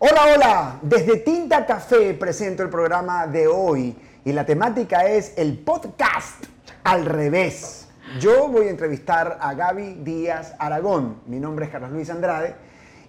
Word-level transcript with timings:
Hola, 0.00 0.20
hola. 0.32 0.78
Desde 0.82 1.16
Tinta 1.16 1.66
Café 1.66 2.14
presento 2.14 2.62
el 2.62 2.70
programa 2.70 3.26
de 3.26 3.48
hoy 3.48 3.96
y 4.24 4.32
la 4.32 4.46
temática 4.46 5.04
es 5.06 5.32
el 5.36 5.58
podcast 5.58 6.44
al 6.84 7.04
revés. 7.04 7.88
Yo 8.20 8.46
voy 8.46 8.68
a 8.68 8.70
entrevistar 8.70 9.38
a 9.40 9.54
Gaby 9.54 9.94
Díaz 10.04 10.54
Aragón. 10.60 11.20
Mi 11.26 11.40
nombre 11.40 11.64
es 11.66 11.72
Carlos 11.72 11.90
Luis 11.90 12.08
Andrade. 12.10 12.54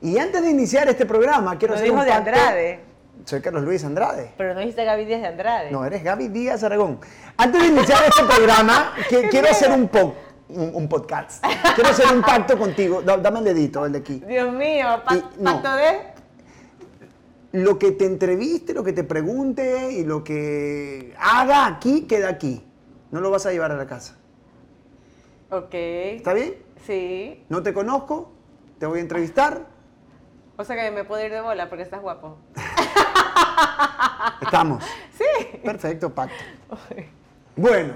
Y 0.02 0.18
antes 0.18 0.42
de 0.42 0.50
iniciar 0.50 0.90
este 0.90 1.06
programa, 1.06 1.60
quiero 1.60 1.74
Lo 1.74 1.76
hacer 1.76 1.90
dijo 1.92 2.00
un 2.00 2.06
de 2.06 2.12
pacto- 2.12 2.18
Andrade, 2.30 2.80
Soy 3.26 3.42
Carlos 3.42 3.64
Luis 3.64 3.84
Andrade. 3.84 4.32
pero 4.36 4.56
no 4.56 4.60
dijiste 4.62 4.84
Gaby 4.84 5.06
Díaz 5.06 5.22
de 5.22 5.28
Andrade. 5.28 5.70
No, 5.72 5.86
eres 5.86 6.04
Gaby 6.04 6.28
Díaz 6.30 6.64
Aragón. 6.64 7.00
Antes 7.38 7.62
de 7.62 7.68
iniciar 7.68 8.00
este 8.08 8.24
programa, 8.24 8.94
que- 9.08 9.30
quiero 9.30 9.48
hacer 9.52 9.70
un, 9.72 9.88
un, 10.50 10.72
un 10.74 10.90
podcast. 10.90 11.46
Quiero 11.76 11.92
hacer 11.92 12.08
un 12.12 12.22
pacto 12.24 12.58
contigo. 12.58 13.04
Da- 13.04 13.18
Dame 13.18 13.40
el 13.40 13.46
dedito, 13.46 13.86
el 13.86 13.92
de 13.92 14.00
aquí. 14.00 14.24
Dios 14.26 14.52
mío, 14.54 14.88
pa- 15.06 15.16
Y- 15.16 15.24
no. 15.38 15.52
pacto 15.54 15.76
de... 15.76 16.09
Lo 17.52 17.80
que 17.80 17.92
te 17.92 18.06
entreviste, 18.06 18.74
lo 18.74 18.84
que 18.84 18.94
te 18.94 19.04
pregunte 19.04 19.92
y 19.92 20.04
lo 20.04 20.24
que 20.24 21.16
haga 21.18 21.66
aquí, 21.66 22.04
queda 22.04 22.30
aquí. 22.30 22.64
No 23.12 23.22
lo 23.22 23.32
vas 23.32 23.46
a 23.46 23.52
llevar 23.52 23.72
a 23.72 23.76
la 23.76 23.88
casa. 23.88 24.18
Ok. 25.50 25.74
¿Está 25.74 26.34
bien? 26.34 26.56
Sí. 26.86 27.44
No 27.50 27.64
te 27.64 27.74
conozco, 27.74 28.32
te 28.78 28.86
voy 28.86 29.00
a 29.00 29.02
entrevistar. 29.02 29.66
O 30.58 30.64
sea 30.64 30.76
que 30.76 30.92
me 30.92 31.04
puedo 31.06 31.26
ir 31.26 31.32
de 31.32 31.42
bola 31.42 31.70
porque 31.70 31.84
estás 31.84 32.02
guapo. 32.02 32.38
Estamos. 34.42 34.84
Sí. 35.18 35.58
Perfecto, 35.64 36.14
pacto. 36.14 36.36
Bueno, 37.56 37.94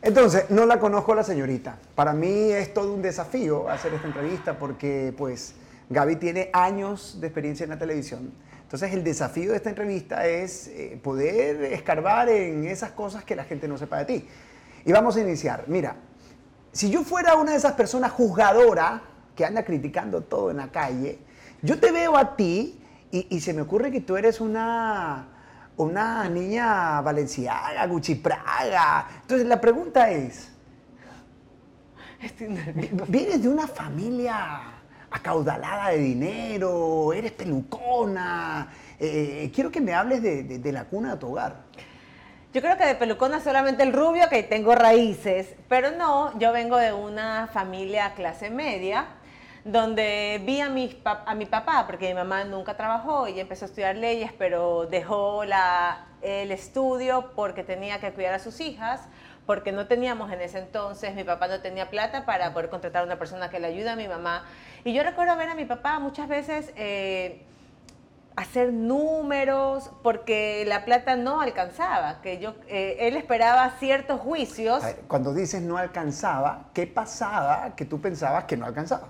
entonces, 0.00 0.50
no 0.50 0.66
la 0.66 0.78
conozco 0.78 1.12
a 1.12 1.16
la 1.16 1.24
señorita. 1.24 1.78
Para 1.94 2.12
mí 2.12 2.50
es 2.50 2.74
todo 2.74 2.92
un 2.92 3.02
desafío 3.02 3.68
hacer 3.68 3.94
esta 3.94 4.06
entrevista 4.06 4.58
porque, 4.58 5.14
pues, 5.16 5.54
Gaby 5.88 6.16
tiene 6.16 6.50
años 6.52 7.20
de 7.20 7.26
experiencia 7.26 7.64
en 7.64 7.70
la 7.70 7.78
televisión. 7.78 8.32
Entonces, 8.64 8.92
el 8.92 9.04
desafío 9.04 9.52
de 9.52 9.56
esta 9.56 9.68
entrevista 9.68 10.26
es 10.26 10.68
eh, 10.68 10.98
poder 11.02 11.64
escarbar 11.72 12.28
en 12.28 12.66
esas 12.66 12.90
cosas 12.90 13.24
que 13.24 13.36
la 13.36 13.44
gente 13.44 13.68
no 13.68 13.78
sepa 13.78 13.98
de 13.98 14.04
ti. 14.04 14.28
Y 14.84 14.92
vamos 14.92 15.16
a 15.16 15.20
iniciar. 15.20 15.64
Mira, 15.68 15.96
si 16.72 16.90
yo 16.90 17.04
fuera 17.04 17.36
una 17.36 17.52
de 17.52 17.58
esas 17.58 17.74
personas 17.74 18.12
juzgadoras 18.12 19.00
que 19.36 19.44
anda 19.44 19.64
criticando 19.64 20.22
todo 20.22 20.50
en 20.50 20.56
la 20.56 20.72
calle, 20.72 21.18
yo 21.62 21.78
te 21.78 21.92
veo 21.92 22.16
a 22.16 22.36
ti 22.36 22.80
y, 23.10 23.26
y 23.30 23.40
se 23.40 23.52
me 23.52 23.62
ocurre 23.62 23.92
que 23.92 24.00
tú 24.00 24.16
eres 24.16 24.40
una, 24.40 25.28
una 25.76 26.28
niña 26.28 27.00
valenciaga, 27.00 27.86
Gucci 27.86 28.16
Praga. 28.16 29.08
Entonces 29.22 29.46
la 29.46 29.60
pregunta 29.60 30.10
es, 30.10 30.50
Estoy 32.20 32.48
nerviosa. 32.48 33.04
¿vienes 33.08 33.42
de 33.42 33.48
una 33.48 33.66
familia 33.66 34.60
acaudalada 35.14 35.90
de 35.90 35.98
dinero? 35.98 37.12
¿Eres 37.12 37.32
pelucona? 37.32 38.68
Eh, 38.98 39.50
quiero 39.54 39.70
que 39.70 39.80
me 39.80 39.94
hables 39.94 40.22
de, 40.22 40.72
la 40.72 40.84
cuna 40.84 41.12
de 41.12 41.16
tu 41.20 41.28
hogar. 41.30 41.56
Yo 42.52 42.60
creo 42.60 42.76
que 42.76 42.84
de 42.86 42.94
pelucona 42.94 43.40
solamente 43.40 43.82
el 43.82 43.92
rubio, 43.92 44.28
que 44.28 44.42
tengo 44.42 44.74
raíces, 44.74 45.54
pero 45.68 45.90
no, 45.92 46.36
yo 46.38 46.52
vengo 46.52 46.76
de 46.76 46.92
una 46.92 47.48
familia 47.52 48.14
clase 48.14 48.50
media, 48.50 49.06
donde 49.64 50.40
vi 50.44 50.60
a, 50.60 50.68
pap- 50.68 51.22
a 51.26 51.34
mi 51.34 51.46
papá, 51.46 51.84
porque 51.86 52.08
mi 52.08 52.14
mamá 52.14 52.44
nunca 52.44 52.76
trabajó, 52.76 53.26
ella 53.26 53.42
empezó 53.42 53.64
a 53.64 53.68
estudiar 53.68 53.96
leyes, 53.96 54.32
pero 54.36 54.86
dejó 54.86 55.44
la- 55.44 56.06
el 56.22 56.50
estudio 56.52 57.32
porque 57.34 57.64
tenía 57.64 57.98
que 58.00 58.12
cuidar 58.12 58.34
a 58.34 58.38
sus 58.38 58.60
hijas, 58.60 59.00
porque 59.46 59.72
no 59.72 59.86
teníamos 59.86 60.32
en 60.32 60.40
ese 60.40 60.58
entonces, 60.58 61.14
mi 61.14 61.24
papá 61.24 61.48
no 61.48 61.60
tenía 61.60 61.90
plata 61.90 62.24
para 62.24 62.52
poder 62.52 62.70
contratar 62.70 63.02
a 63.02 63.04
una 63.06 63.18
persona 63.18 63.50
que 63.50 63.60
le 63.60 63.66
ayude 63.68 63.90
a 63.90 63.96
mi 63.96 64.08
mamá. 64.08 64.44
Y 64.84 64.92
yo 64.94 65.02
recuerdo 65.02 65.36
ver 65.36 65.48
a 65.50 65.54
mi 65.54 65.64
papá 65.64 65.98
muchas 65.98 66.28
veces... 66.28 66.72
eh, 66.76 67.42
hacer 68.36 68.72
números 68.72 69.92
porque 70.02 70.64
la 70.66 70.84
plata 70.84 71.14
no 71.14 71.40
alcanzaba, 71.40 72.20
que 72.20 72.38
yo 72.40 72.54
eh, 72.66 72.96
él 72.98 73.16
esperaba 73.16 73.70
ciertos 73.78 74.20
juicios. 74.20 74.82
Ver, 74.82 75.02
cuando 75.06 75.32
dices 75.32 75.62
no 75.62 75.76
alcanzaba, 75.76 76.64
¿qué 76.74 76.86
pasaba 76.88 77.76
que 77.76 77.84
tú 77.84 78.00
pensabas 78.00 78.42
que 78.44 78.56
no 78.56 78.66
alcanzaba? 78.66 79.06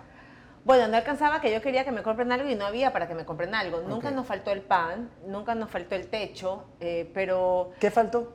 Bueno, 0.67 0.89
no 0.89 0.97
alcanzaba 0.99 1.41
que 1.41 1.51
yo 1.51 1.63
quería 1.63 1.87
que 1.87 1.91
me 1.93 2.03
compren 2.03 2.33
algo 2.33 2.49
y 2.51 2.55
no 2.55 2.67
había 2.67 2.93
para 2.93 3.09
que 3.09 3.15
me 3.15 3.25
compren 3.25 3.55
algo. 3.55 3.81
Nunca 3.81 4.09
Ok. 4.09 4.15
nos 4.15 4.27
faltó 4.27 4.51
el 4.51 4.61
pan, 4.61 5.09
nunca 5.27 5.55
nos 5.55 5.71
faltó 5.71 5.95
el 5.95 6.09
techo, 6.09 6.65
eh, 6.81 7.11
pero 7.15 7.71
¿Qué 7.81 7.91
faltó? 7.91 8.31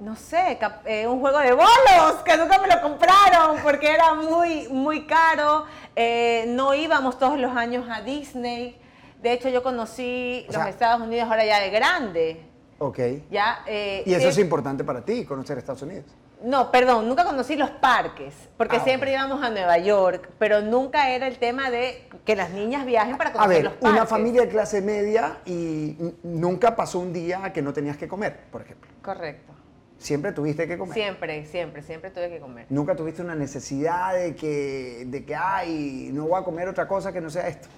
No 0.00 0.16
sé, 0.16 0.58
eh, 0.86 1.06
un 1.06 1.20
juego 1.20 1.38
de 1.38 1.52
bolos 1.52 2.14
que 2.24 2.36
nunca 2.36 2.58
me 2.58 2.68
lo 2.68 2.80
compraron 2.80 3.58
porque 3.62 3.92
era 3.92 4.14
muy, 4.14 4.66
muy 4.68 5.06
caro. 5.06 5.66
Eh, 5.94 6.46
no 6.48 6.72
íbamos 6.74 7.18
todos 7.18 7.38
los 7.38 7.54
años 7.56 7.86
a 7.90 8.00
Disney. 8.00 8.80
De 9.22 9.32
hecho, 9.32 9.50
yo 9.50 9.62
conocí 9.62 10.44
O 10.48 10.52
los 10.52 10.62
sea- 10.62 10.70
Estados 10.70 11.02
Unidos 11.02 11.28
ahora 11.28 11.44
ya 11.44 11.60
de 11.60 11.70
grande. 11.70 12.46
Ok. 12.78 12.98
Ya, 13.30 13.62
eh, 13.66 14.02
Y 14.06 14.14
eso 14.14 14.28
es 14.28 14.38
importante 14.38 14.82
para 14.84 15.02
ti, 15.04 15.26
conocer 15.26 15.58
Estados 15.58 15.82
Unidos. 15.82 16.06
No, 16.42 16.70
perdón, 16.70 17.06
nunca 17.06 17.22
conocí 17.26 17.54
los 17.54 17.68
parques, 17.68 18.32
porque 18.56 18.76
Ah, 18.78 18.82
siempre 18.82 19.12
íbamos 19.12 19.42
a 19.44 19.50
Nueva 19.50 19.76
York, 19.76 20.30
pero 20.38 20.62
nunca 20.62 21.10
era 21.10 21.26
el 21.26 21.36
tema 21.38 21.68
de 21.70 22.08
que 22.24 22.34
las 22.34 22.48
niñas 22.48 22.86
viajen 22.86 23.18
para 23.18 23.28
A 23.28 23.32
conocer 23.34 23.54
ver, 23.56 23.64
los 23.64 23.72
parques. 23.74 23.90
una 23.90 24.06
familia 24.06 24.40
de 24.40 24.48
clase 24.48 24.80
media 24.80 25.36
y 25.44 25.98
nunca 26.22 26.74
pasó 26.74 26.98
un 27.00 27.12
día 27.12 27.52
que 27.52 27.60
no 27.60 27.74
tenías 27.74 27.98
que 27.98 28.08
comer, 28.08 28.44
por 28.50 28.62
ejemplo. 28.62 28.90
Correcto. 29.02 29.52
Siempre 30.00 30.32
tuviste 30.32 30.66
que 30.66 30.78
comer. 30.78 30.94
Siempre, 30.94 31.44
siempre, 31.44 31.82
siempre 31.82 32.10
tuve 32.10 32.30
que 32.30 32.40
comer. 32.40 32.64
Nunca 32.70 32.96
tuviste 32.96 33.20
una 33.20 33.34
necesidad 33.34 34.14
de 34.14 34.34
que, 34.34 35.04
de 35.06 35.24
que, 35.26 35.36
ay, 35.36 36.08
no 36.10 36.26
voy 36.26 36.40
a 36.40 36.42
comer 36.42 36.68
otra 36.68 36.88
cosa 36.88 37.12
que 37.12 37.20
no 37.20 37.28
sea 37.28 37.46
esto. 37.48 37.68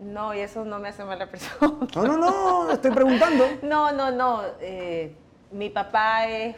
No, 0.00 0.34
y 0.34 0.40
eso 0.40 0.64
no 0.64 0.80
me 0.80 0.88
hace 0.88 1.04
mala 1.04 1.30
persona. 1.30 1.78
No, 1.94 2.02
no, 2.04 2.16
no, 2.16 2.72
estoy 2.72 2.90
preguntando. 2.90 3.46
No, 3.62 3.92
no, 3.92 4.10
no. 4.10 4.42
eh, 4.60 5.14
mi 5.52 5.70
papá 5.70 6.26
es, 6.26 6.56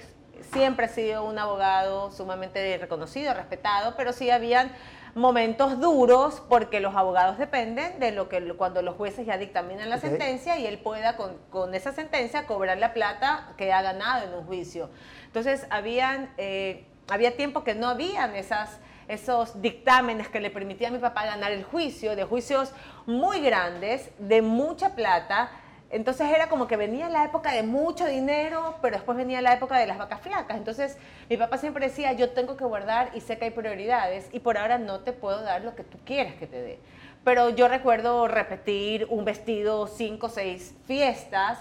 siempre 0.50 0.86
ha 0.86 0.88
sido 0.88 1.26
un 1.26 1.38
abogado 1.38 2.10
sumamente 2.10 2.78
reconocido, 2.78 3.34
respetado, 3.34 3.94
pero 3.98 4.14
sí 4.14 4.30
habían 4.30 4.72
momentos 5.16 5.80
duros 5.80 6.42
porque 6.48 6.78
los 6.78 6.94
abogados 6.94 7.38
dependen 7.38 7.98
de 7.98 8.12
lo 8.12 8.28
que 8.28 8.40
cuando 8.52 8.82
los 8.82 8.96
jueces 8.96 9.26
ya 9.26 9.38
dictaminan 9.38 9.88
la 9.88 9.98
sentencia 9.98 10.58
y 10.58 10.66
él 10.66 10.78
pueda 10.78 11.16
con, 11.16 11.36
con 11.50 11.74
esa 11.74 11.92
sentencia 11.92 12.46
cobrar 12.46 12.76
la 12.76 12.92
plata 12.92 13.54
que 13.56 13.72
ha 13.72 13.80
ganado 13.80 14.26
en 14.26 14.34
un 14.34 14.44
juicio. 14.44 14.90
Entonces 15.24 15.66
habían, 15.70 16.30
eh, 16.36 16.86
había 17.08 17.34
tiempo 17.34 17.64
que 17.64 17.74
no 17.74 17.88
habían 17.88 18.36
esas 18.36 18.78
esos 19.08 19.62
dictámenes 19.62 20.28
que 20.28 20.40
le 20.40 20.50
permitían 20.50 20.92
a 20.92 20.96
mi 20.96 21.00
papá 21.00 21.24
ganar 21.26 21.52
el 21.52 21.64
juicio, 21.64 22.16
de 22.16 22.24
juicios 22.24 22.72
muy 23.06 23.40
grandes, 23.40 24.10
de 24.18 24.42
mucha 24.42 24.94
plata. 24.94 25.50
Entonces 25.90 26.28
era 26.28 26.48
como 26.48 26.66
que 26.66 26.76
venía 26.76 27.08
la 27.08 27.24
época 27.24 27.52
de 27.52 27.62
mucho 27.62 28.06
dinero, 28.06 28.76
pero 28.82 28.96
después 28.96 29.16
venía 29.16 29.40
la 29.40 29.52
época 29.54 29.78
de 29.78 29.86
las 29.86 29.98
vacas 29.98 30.20
flacas. 30.20 30.56
Entonces 30.56 30.98
mi 31.30 31.36
papá 31.36 31.58
siempre 31.58 31.86
decía, 31.86 32.12
yo 32.12 32.30
tengo 32.30 32.56
que 32.56 32.64
guardar 32.64 33.10
y 33.14 33.20
sé 33.20 33.38
que 33.38 33.46
hay 33.46 33.50
prioridades 33.52 34.28
y 34.32 34.40
por 34.40 34.58
ahora 34.58 34.78
no 34.78 35.00
te 35.00 35.12
puedo 35.12 35.42
dar 35.42 35.62
lo 35.62 35.76
que 35.76 35.84
tú 35.84 35.98
quieres 36.04 36.34
que 36.34 36.46
te 36.46 36.60
dé. 36.60 36.78
Pero 37.22 37.50
yo 37.50 37.68
recuerdo 37.68 38.26
repetir 38.28 39.06
un 39.10 39.24
vestido 39.24 39.86
cinco 39.86 40.26
o 40.26 40.30
seis 40.30 40.74
fiestas. 40.86 41.58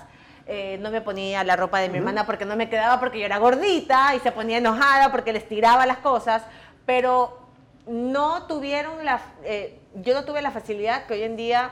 eh, 0.48 0.78
no 0.80 0.92
me 0.92 1.02
ponía 1.02 1.44
la 1.44 1.56
ropa 1.56 1.80
de 1.80 1.90
mi 1.90 1.98
hermana 1.98 2.26
porque 2.26 2.46
no 2.46 2.56
me 2.56 2.70
quedaba 2.70 3.00
porque 3.00 3.20
yo 3.20 3.26
era 3.26 3.40
gordita 3.40 4.14
y 4.16 4.20
se 4.20 4.32
ponía 4.32 4.60
enojada 4.60 5.12
porque 5.12 5.34
les 5.34 5.48
tiraba 5.48 5.88
las 5.88 5.98
cosas, 5.98 6.44
pero 6.86 7.40
no 7.88 8.44
tuvieron 8.44 9.04
la, 9.06 9.22
eh, 9.44 9.80
yo 9.96 10.14
no 10.14 10.24
tuve 10.24 10.42
la 10.42 10.52
facilidad 10.52 11.06
que 11.06 11.16
hoy 11.16 11.24
en 11.24 11.36
día 11.36 11.72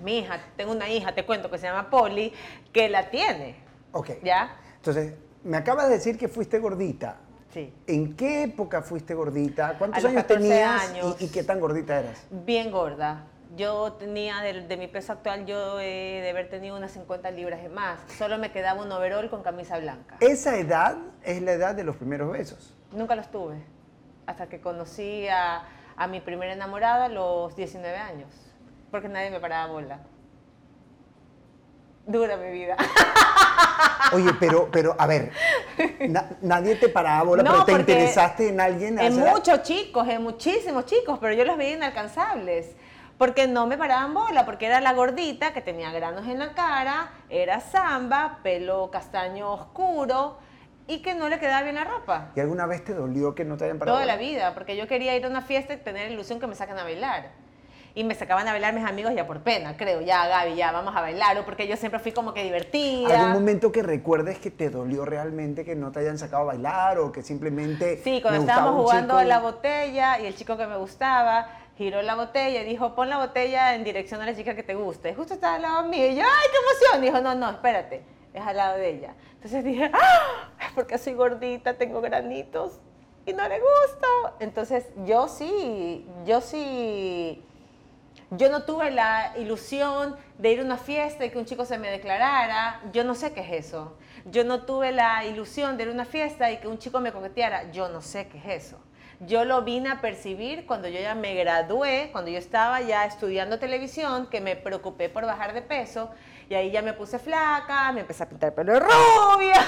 mi 0.00 0.18
hija, 0.18 0.40
tengo 0.56 0.72
una 0.72 0.88
hija, 0.88 1.14
te 1.14 1.24
cuento, 1.24 1.50
que 1.50 1.58
se 1.58 1.66
llama 1.66 1.90
Polly, 1.90 2.32
que 2.72 2.88
la 2.88 3.10
tiene, 3.10 3.56
Ok. 3.92 4.10
¿ya? 4.22 4.56
Entonces, 4.76 5.14
me 5.44 5.56
acabas 5.56 5.88
de 5.88 5.94
decir 5.94 6.18
que 6.18 6.28
fuiste 6.28 6.58
gordita. 6.58 7.16
Sí. 7.52 7.72
¿En 7.86 8.16
qué 8.16 8.42
época 8.44 8.82
fuiste 8.82 9.14
gordita? 9.14 9.76
¿Cuántos 9.78 10.04
años 10.04 10.22
14 10.22 10.40
tenías 10.48 10.90
años. 10.90 11.16
Y, 11.20 11.26
y 11.26 11.28
qué 11.28 11.44
tan 11.44 11.60
gordita 11.60 12.00
eras? 12.00 12.26
Bien 12.30 12.70
gorda. 12.72 13.26
Yo 13.56 13.92
tenía, 13.92 14.40
de, 14.40 14.62
de 14.62 14.76
mi 14.76 14.88
peso 14.88 15.12
actual, 15.12 15.46
yo 15.46 15.78
he 15.78 16.20
de 16.20 16.30
haber 16.30 16.50
tenido 16.50 16.76
unas 16.76 16.90
50 16.90 17.30
libras 17.30 17.62
de 17.62 17.68
más. 17.68 18.00
Solo 18.18 18.36
me 18.38 18.50
quedaba 18.50 18.82
un 18.82 18.90
overall 18.90 19.30
con 19.30 19.42
camisa 19.44 19.78
blanca. 19.78 20.16
Esa 20.18 20.56
edad 20.58 20.96
es 21.22 21.40
la 21.40 21.52
edad 21.52 21.74
de 21.76 21.84
los 21.84 21.94
primeros 21.94 22.32
besos. 22.32 22.74
Nunca 22.90 23.14
los 23.14 23.30
tuve. 23.30 23.54
Hasta 24.26 24.48
que 24.48 24.60
conocí 24.60 25.28
a, 25.28 25.62
a 25.96 26.06
mi 26.08 26.20
primera 26.20 26.52
enamorada 26.52 27.04
a 27.04 27.08
los 27.08 27.54
19 27.54 27.96
años. 27.96 28.28
Porque 28.94 29.08
nadie 29.08 29.28
me 29.28 29.40
paraba 29.40 29.72
bola. 29.72 29.98
Dura 32.06 32.36
mi 32.36 32.48
vida. 32.52 32.76
Oye, 34.12 34.30
pero, 34.38 34.68
pero, 34.70 34.94
a 34.96 35.08
ver, 35.08 35.32
na- 36.08 36.30
nadie 36.42 36.76
te 36.76 36.88
paraba 36.88 37.24
bola, 37.24 37.42
No, 37.42 37.64
pero 37.66 37.84
te 37.84 37.90
interesaste 37.90 38.50
en 38.50 38.60
alguien. 38.60 38.96
En 39.00 39.18
muchos 39.18 39.64
chicos, 39.64 40.06
en 40.06 40.22
muchísimos 40.22 40.86
chicos, 40.86 41.18
pero 41.20 41.34
yo 41.34 41.44
los 41.44 41.56
veía 41.56 41.74
inalcanzables. 41.74 42.76
Porque 43.18 43.48
no 43.48 43.66
me 43.66 43.76
paraban 43.76 44.14
bola, 44.14 44.44
porque 44.44 44.66
era 44.66 44.80
la 44.80 44.92
gordita 44.92 45.52
que 45.52 45.60
tenía 45.60 45.90
granos 45.90 46.28
en 46.28 46.38
la 46.38 46.52
cara, 46.54 47.10
era 47.28 47.58
samba, 47.58 48.38
pelo 48.44 48.92
castaño 48.92 49.52
oscuro 49.54 50.38
y 50.86 51.02
que 51.02 51.16
no 51.16 51.28
le 51.28 51.40
quedaba 51.40 51.62
bien 51.62 51.74
la 51.74 51.82
ropa. 51.84 52.28
¿Y 52.36 52.40
alguna 52.40 52.66
vez 52.66 52.84
te 52.84 52.94
dolió 52.94 53.34
que 53.34 53.44
no 53.44 53.56
te 53.56 53.64
hayan 53.64 53.80
parado? 53.80 53.96
Toda 53.96 54.06
la 54.06 54.16
vida, 54.16 54.54
porque 54.54 54.76
yo 54.76 54.86
quería 54.86 55.16
ir 55.16 55.24
a 55.24 55.28
una 55.28 55.42
fiesta 55.42 55.74
y 55.74 55.78
tener 55.78 56.06
la 56.06 56.14
ilusión 56.14 56.38
que 56.38 56.46
me 56.46 56.54
saquen 56.54 56.78
a 56.78 56.84
bailar. 56.84 57.42
Y 57.96 58.02
me 58.02 58.14
sacaban 58.14 58.48
a 58.48 58.52
bailar 58.52 58.74
mis 58.74 58.84
amigos 58.84 59.14
ya 59.14 59.26
por 59.26 59.40
pena, 59.40 59.76
creo, 59.76 60.00
ya 60.00 60.26
Gaby, 60.26 60.56
ya 60.56 60.72
vamos 60.72 60.96
a 60.96 61.00
bailar, 61.00 61.38
o 61.38 61.44
porque 61.44 61.68
yo 61.68 61.76
siempre 61.76 62.00
fui 62.00 62.10
como 62.10 62.34
que 62.34 62.42
divertida. 62.42 63.20
¿Algún 63.20 63.34
momento 63.34 63.70
que 63.70 63.82
recuerdes 63.82 64.38
que 64.38 64.50
te 64.50 64.68
dolió 64.68 65.04
realmente 65.04 65.64
que 65.64 65.76
no 65.76 65.92
te 65.92 66.00
hayan 66.00 66.18
sacado 66.18 66.42
a 66.42 66.46
bailar 66.46 66.98
o 66.98 67.12
que 67.12 67.22
simplemente... 67.22 68.00
Sí, 68.02 68.20
cuando 68.20 68.40
estábamos 68.40 68.82
jugando 68.82 69.16
a 69.16 69.24
la 69.24 69.38
botella 69.38 70.18
y 70.18 70.26
el 70.26 70.34
chico 70.34 70.56
que 70.56 70.66
me 70.66 70.76
gustaba 70.76 71.48
giró 71.76 72.02
la 72.02 72.16
botella 72.16 72.62
y 72.62 72.64
dijo, 72.64 72.94
pon 72.96 73.08
la 73.08 73.18
botella 73.18 73.74
en 73.74 73.84
dirección 73.84 74.20
a 74.20 74.26
la 74.26 74.34
chica 74.34 74.56
que 74.56 74.64
te 74.64 74.74
guste. 74.74 75.10
Y 75.10 75.14
justo 75.14 75.34
estaba 75.34 75.54
al 75.54 75.62
lado 75.62 75.88
mío 75.88 76.08
y 76.08 76.16
yo, 76.16 76.22
¡ay, 76.22 76.48
qué 76.50 76.58
emoción! 76.58 77.02
Dijo, 77.02 77.20
no, 77.20 77.34
no, 77.36 77.50
espérate, 77.50 78.02
es 78.32 78.42
al 78.42 78.56
lado 78.56 78.76
de 78.76 78.90
ella. 78.90 79.14
Entonces 79.34 79.62
dije, 79.62 79.90
¡ah! 79.92 80.48
Es 80.60 80.72
porque 80.74 80.98
soy 80.98 81.14
gordita, 81.14 81.74
tengo 81.74 82.00
granitos 82.00 82.80
y 83.24 83.32
no 83.32 83.48
le 83.48 83.60
gusto. 83.60 84.36
Entonces 84.40 84.86
yo 85.04 85.28
sí, 85.28 86.08
yo 86.24 86.40
sí 86.40 87.44
yo 88.36 88.50
no 88.50 88.62
tuve 88.62 88.90
la 88.90 89.32
ilusión 89.36 90.16
de 90.38 90.52
ir 90.52 90.60
a 90.60 90.64
una 90.64 90.76
fiesta 90.76 91.24
y 91.24 91.30
que 91.30 91.38
un 91.38 91.44
chico 91.44 91.64
se 91.64 91.78
me 91.78 91.90
declarara. 91.90 92.80
Yo 92.92 93.04
no 93.04 93.14
sé 93.14 93.32
qué 93.32 93.40
es 93.40 93.66
eso. 93.66 93.96
Yo 94.26 94.44
no 94.44 94.64
tuve 94.64 94.92
la 94.92 95.24
ilusión 95.24 95.76
de 95.76 95.84
ir 95.84 95.88
a 95.90 95.92
una 95.92 96.04
fiesta 96.04 96.50
y 96.50 96.58
que 96.58 96.68
un 96.68 96.78
chico 96.78 97.00
me 97.00 97.12
coqueteara. 97.12 97.70
Yo 97.70 97.88
no 97.88 98.00
sé 98.00 98.28
qué 98.28 98.38
es 98.38 98.64
eso. 98.64 98.80
Yo 99.20 99.44
lo 99.44 99.62
vine 99.62 99.90
a 99.90 100.00
percibir 100.00 100.66
cuando 100.66 100.88
yo 100.88 101.00
ya 101.00 101.14
me 101.14 101.34
gradué, 101.34 102.08
cuando 102.12 102.30
yo 102.30 102.38
estaba 102.38 102.80
ya 102.80 103.04
estudiando 103.04 103.58
televisión, 103.58 104.26
que 104.26 104.40
me 104.40 104.56
preocupé 104.56 105.08
por 105.08 105.24
bajar 105.24 105.54
de 105.54 105.62
peso 105.62 106.10
y 106.48 106.54
ahí 106.54 106.70
ya 106.70 106.82
me 106.82 106.92
puse 106.92 107.18
flaca, 107.18 107.92
me 107.92 108.00
empecé 108.00 108.22
a 108.22 108.28
pintar 108.28 108.54
pelo 108.54 108.72
de 108.72 108.80
rubia, 108.80 109.60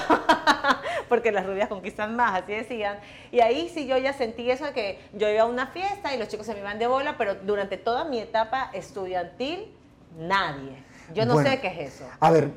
porque 1.09 1.31
las 1.31 1.45
rubias 1.45 1.69
conquistan 1.69 2.15
más, 2.15 2.41
así 2.41 2.53
decían. 2.53 2.97
Y 3.31 3.39
ahí 3.39 3.69
sí 3.69 3.87
yo 3.87 3.97
ya 3.97 4.13
sentí 4.13 4.49
eso 4.49 4.65
de 4.65 4.73
que 4.73 4.99
yo 5.13 5.29
iba 5.29 5.41
a 5.41 5.45
una 5.45 5.67
fiesta 5.67 6.13
y 6.13 6.19
los 6.19 6.27
chicos 6.27 6.45
se 6.45 6.53
me 6.53 6.59
iban 6.59 6.79
de 6.79 6.87
bola, 6.87 7.17
pero 7.17 7.35
durante 7.35 7.77
toda 7.77 8.05
mi 8.05 8.19
etapa 8.19 8.69
estudiantil, 8.73 9.73
nadie. 10.17 10.83
Yo 11.13 11.25
no 11.25 11.41
sé 11.41 11.59
qué 11.61 11.67
es 11.67 11.93
eso. 11.93 12.05
A 12.19 12.31
ver, 12.31 12.51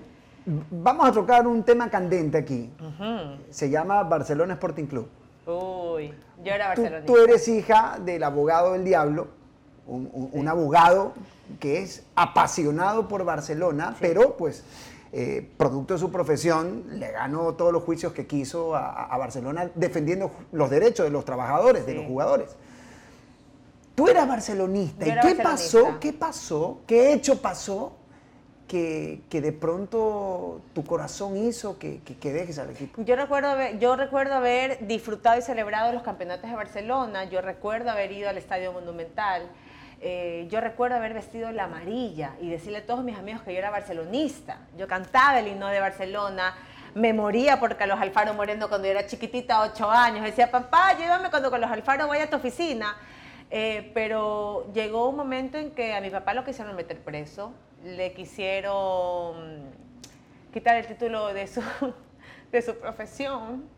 vamos 0.44 1.08
a 1.08 1.12
tocar 1.12 1.46
un 1.46 1.62
tema 1.62 1.90
candente 1.90 2.38
aquí. 2.38 2.70
Se 3.50 3.70
llama 3.70 4.02
Barcelona 4.02 4.54
Sporting 4.54 4.86
Club. 4.86 5.08
Uy, 5.46 6.14
yo 6.42 6.52
era 6.52 6.68
barcelonista. 6.68 7.12
Tú, 7.12 7.18
eres 7.18 7.48
hija 7.48 7.98
del 8.00 8.22
abogado 8.22 8.72
del 8.72 8.84
diablo, 8.84 9.28
un 9.90 10.48
abogado 10.48 11.14
que 11.58 11.82
es 11.82 12.04
apasionado 12.14 13.08
por 13.08 13.24
Barcelona, 13.24 13.96
pero 14.00 14.36
pues 14.36 14.64
eh, 15.12 15.50
producto 15.56 15.94
de 15.94 16.00
su 16.00 16.12
profesión 16.12 16.84
le 17.00 17.10
ganó 17.10 17.54
todos 17.54 17.72
los 17.72 17.82
juicios 17.82 18.12
que 18.12 18.28
quiso 18.28 18.76
a, 18.76 19.16
Barcelona 19.18 19.68
defendiendo 19.74 20.30
los 20.52 20.70
derechos 20.70 21.04
de 21.04 21.10
los 21.10 21.24
trabajadores, 21.24 21.84
de 21.84 21.94
los 21.94 22.06
jugadores. 22.06 22.50
Tú 23.96 24.08
eras 24.08 24.28
barcelonista. 24.28 25.06
¿Y 25.06 25.18
qué 25.20 25.34
pasó? 25.42 25.98
¿Qué 25.98 26.12
pasó? 26.12 26.78
¿Qué 26.86 27.12
hecho 27.12 27.42
pasó 27.42 27.96
que, 28.68 29.20
de 29.28 29.52
pronto 29.52 30.60
tu 30.72 30.84
corazón 30.84 31.36
hizo 31.36 31.76
que, 31.76 32.00
que, 32.02 32.32
dejes 32.32 32.60
al 32.60 32.70
equipo? 32.70 33.02
Yo 33.02 33.16
recuerdo, 33.16 33.56
yo 33.80 33.96
recuerdo 33.96 34.34
haber 34.34 34.86
disfrutado 34.86 35.40
y 35.40 35.42
celebrado 35.42 35.92
los 35.92 36.04
campeonatos 36.04 36.48
de 36.48 36.54
Barcelona. 36.54 37.24
Yo 37.24 37.40
recuerdo 37.40 37.90
haber 37.90 38.12
ido 38.12 38.28
al 38.28 38.38
Estadio 38.38 38.72
Monumental. 38.72 39.50
Eh, 40.02 40.46
yo 40.50 40.62
recuerdo 40.62 40.96
haber 40.96 41.12
vestido 41.12 41.52
la 41.52 41.64
amarilla 41.64 42.34
y 42.40 42.48
decirle 42.48 42.78
a 42.78 42.86
todos 42.86 43.04
mis 43.04 43.18
amigos 43.18 43.42
que 43.42 43.52
yo 43.52 43.58
era 43.58 43.70
barcelonista. 43.70 44.58
Yo 44.78 44.88
cantaba 44.88 45.38
el 45.40 45.48
himno 45.48 45.68
de 45.68 45.78
Barcelona, 45.78 46.54
me 46.94 47.12
moría 47.12 47.60
por 47.60 47.76
Carlos 47.76 48.00
Alfaro 48.00 48.32
Moreno 48.32 48.68
cuando 48.68 48.86
yo 48.86 48.92
era 48.92 49.06
chiquitita, 49.06 49.60
ocho 49.60 49.90
años. 49.90 50.24
Decía, 50.24 50.50
papá, 50.50 50.96
llévame 50.96 51.28
cuando 51.28 51.50
Carlos 51.50 51.70
Alfaro 51.70 52.08
vaya 52.08 52.24
a 52.24 52.30
tu 52.30 52.36
oficina. 52.36 52.96
Eh, 53.50 53.90
pero 53.92 54.72
llegó 54.72 55.08
un 55.08 55.16
momento 55.16 55.58
en 55.58 55.72
que 55.72 55.92
a 55.92 56.00
mi 56.00 56.08
papá 56.08 56.34
lo 56.34 56.44
quisieron 56.44 56.74
meter 56.76 57.00
preso, 57.00 57.52
le 57.84 58.12
quisieron 58.12 59.64
quitar 60.52 60.76
el 60.76 60.86
título 60.86 61.34
de 61.34 61.46
su, 61.46 61.62
de 62.52 62.62
su 62.62 62.76
profesión. 62.78 63.68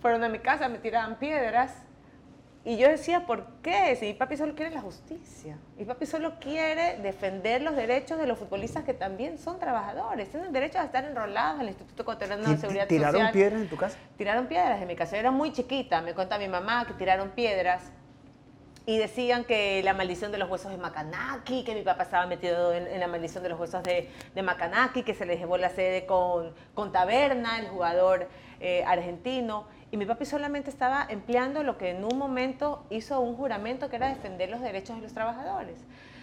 Fueron 0.00 0.24
a 0.24 0.28
mi 0.28 0.38
casa, 0.38 0.68
me 0.68 0.78
tiraban 0.78 1.16
piedras 1.16 1.74
y 2.62 2.76
yo 2.76 2.88
decía, 2.88 3.24
¿por 3.24 3.46
qué? 3.62 3.96
Si 3.96 4.04
mi 4.04 4.12
papi 4.12 4.36
solo 4.36 4.54
quiere 4.54 4.70
la 4.70 4.82
justicia. 4.82 5.56
Mi 5.78 5.86
papi 5.86 6.04
solo 6.04 6.34
quiere 6.38 6.98
defender 6.98 7.62
los 7.62 7.74
derechos 7.74 8.18
de 8.18 8.26
los 8.26 8.38
futbolistas 8.38 8.84
que 8.84 8.92
también 8.92 9.38
son 9.38 9.58
trabajadores. 9.58 10.28
Tienen 10.30 10.52
derecho 10.52 10.78
a 10.78 10.84
estar 10.84 11.04
enrolados 11.06 11.54
en 11.54 11.62
el 11.62 11.68
Instituto 11.68 12.02
Ecuatoriano 12.02 12.46
de 12.46 12.58
Seguridad 12.58 12.86
¿Tiraron 12.86 13.12
Social. 13.12 13.32
¿Tiraron 13.32 13.50
piedras 13.50 13.62
en 13.62 13.68
tu 13.68 13.76
casa? 13.76 13.98
Tiraron 14.18 14.46
piedras 14.46 14.82
en 14.82 14.88
mi 14.88 14.94
casa. 14.94 15.12
Yo 15.12 15.20
era 15.20 15.30
muy 15.30 15.52
chiquita. 15.52 16.02
Me 16.02 16.12
cuenta 16.12 16.38
mi 16.38 16.48
mamá 16.48 16.86
que 16.86 16.92
tiraron 16.92 17.30
piedras. 17.30 17.82
Y 18.84 18.98
decían 18.98 19.44
que 19.44 19.82
la 19.82 19.94
maldición 19.94 20.30
de 20.30 20.36
los 20.36 20.50
huesos 20.50 20.70
de 20.70 20.76
Macanaki, 20.76 21.64
que 21.64 21.74
mi 21.74 21.82
papá 21.82 22.02
estaba 22.02 22.26
metido 22.26 22.74
en, 22.74 22.98
la 22.98 23.06
maldición 23.06 23.42
de 23.42 23.48
los 23.48 23.60
huesos 23.60 23.82
de, 23.84 24.10
de, 24.34 24.42
Macanaki, 24.42 25.02
que 25.02 25.14
se 25.14 25.24
le 25.24 25.36
llevó 25.36 25.56
la 25.56 25.70
sede 25.70 26.06
con, 26.06 26.52
con 26.74 26.90
Taberna, 26.90 27.58
el 27.58 27.68
jugador 27.68 28.28
eh, 28.58 28.84
argentino. 28.86 29.66
Y 29.90 29.96
mi 29.96 30.06
papi 30.06 30.24
solamente 30.24 30.70
estaba 30.70 31.06
empleando 31.08 31.62
lo 31.62 31.76
que 31.76 31.90
en 31.90 32.04
un 32.04 32.16
momento 32.16 32.84
hizo 32.90 33.20
un 33.20 33.36
juramento 33.36 33.88
que 33.88 33.96
era 33.96 34.08
defender 34.08 34.48
los 34.48 34.60
derechos 34.60 34.96
de 34.96 35.02
los 35.02 35.12
trabajadores. 35.12 35.78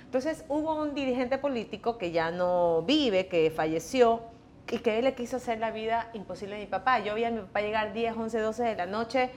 Entonces 0.05 0.45
hubo 0.47 0.81
un 0.81 0.95
dirigente 0.95 1.37
político 1.37 1.97
que 1.97 2.11
ya 2.11 2.31
no 2.31 2.83
vive, 2.83 3.27
que 3.27 3.51
falleció 3.51 4.21
y 4.69 4.79
que 4.79 4.99
él 4.99 5.05
le 5.05 5.15
quiso 5.15 5.37
hacer 5.37 5.59
la 5.59 5.71
vida 5.71 6.09
imposible 6.13 6.55
a 6.55 6.59
mi 6.59 6.65
papá. 6.65 6.99
Yo 6.99 7.13
vi 7.15 7.25
a 7.25 7.31
mi 7.31 7.41
papá 7.41 7.61
llegar 7.61 7.91
10, 7.91 8.15
11, 8.15 8.39
12 8.39 8.63
de 8.63 8.75
la 8.75 8.85
noche 8.85 9.31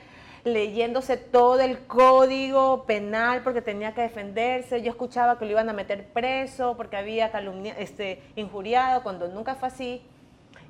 leyéndose 0.45 1.17
todo 1.17 1.61
el 1.61 1.87
código 1.87 2.85
penal 2.85 3.43
porque 3.43 3.63
tenía 3.63 3.95
que 3.95 4.03
defenderse. 4.03 4.83
Yo 4.83 4.91
escuchaba 4.91 5.39
que 5.39 5.45
lo 5.45 5.53
iban 5.53 5.69
a 5.69 5.73
meter 5.73 6.07
preso 6.13 6.77
porque 6.77 6.97
había 6.97 7.31
calumnia, 7.31 7.75
este, 7.79 8.23
injuriado, 8.37 9.03
cuando 9.03 9.29
nunca 9.29 9.55
fue 9.55 9.69
así. 9.69 10.03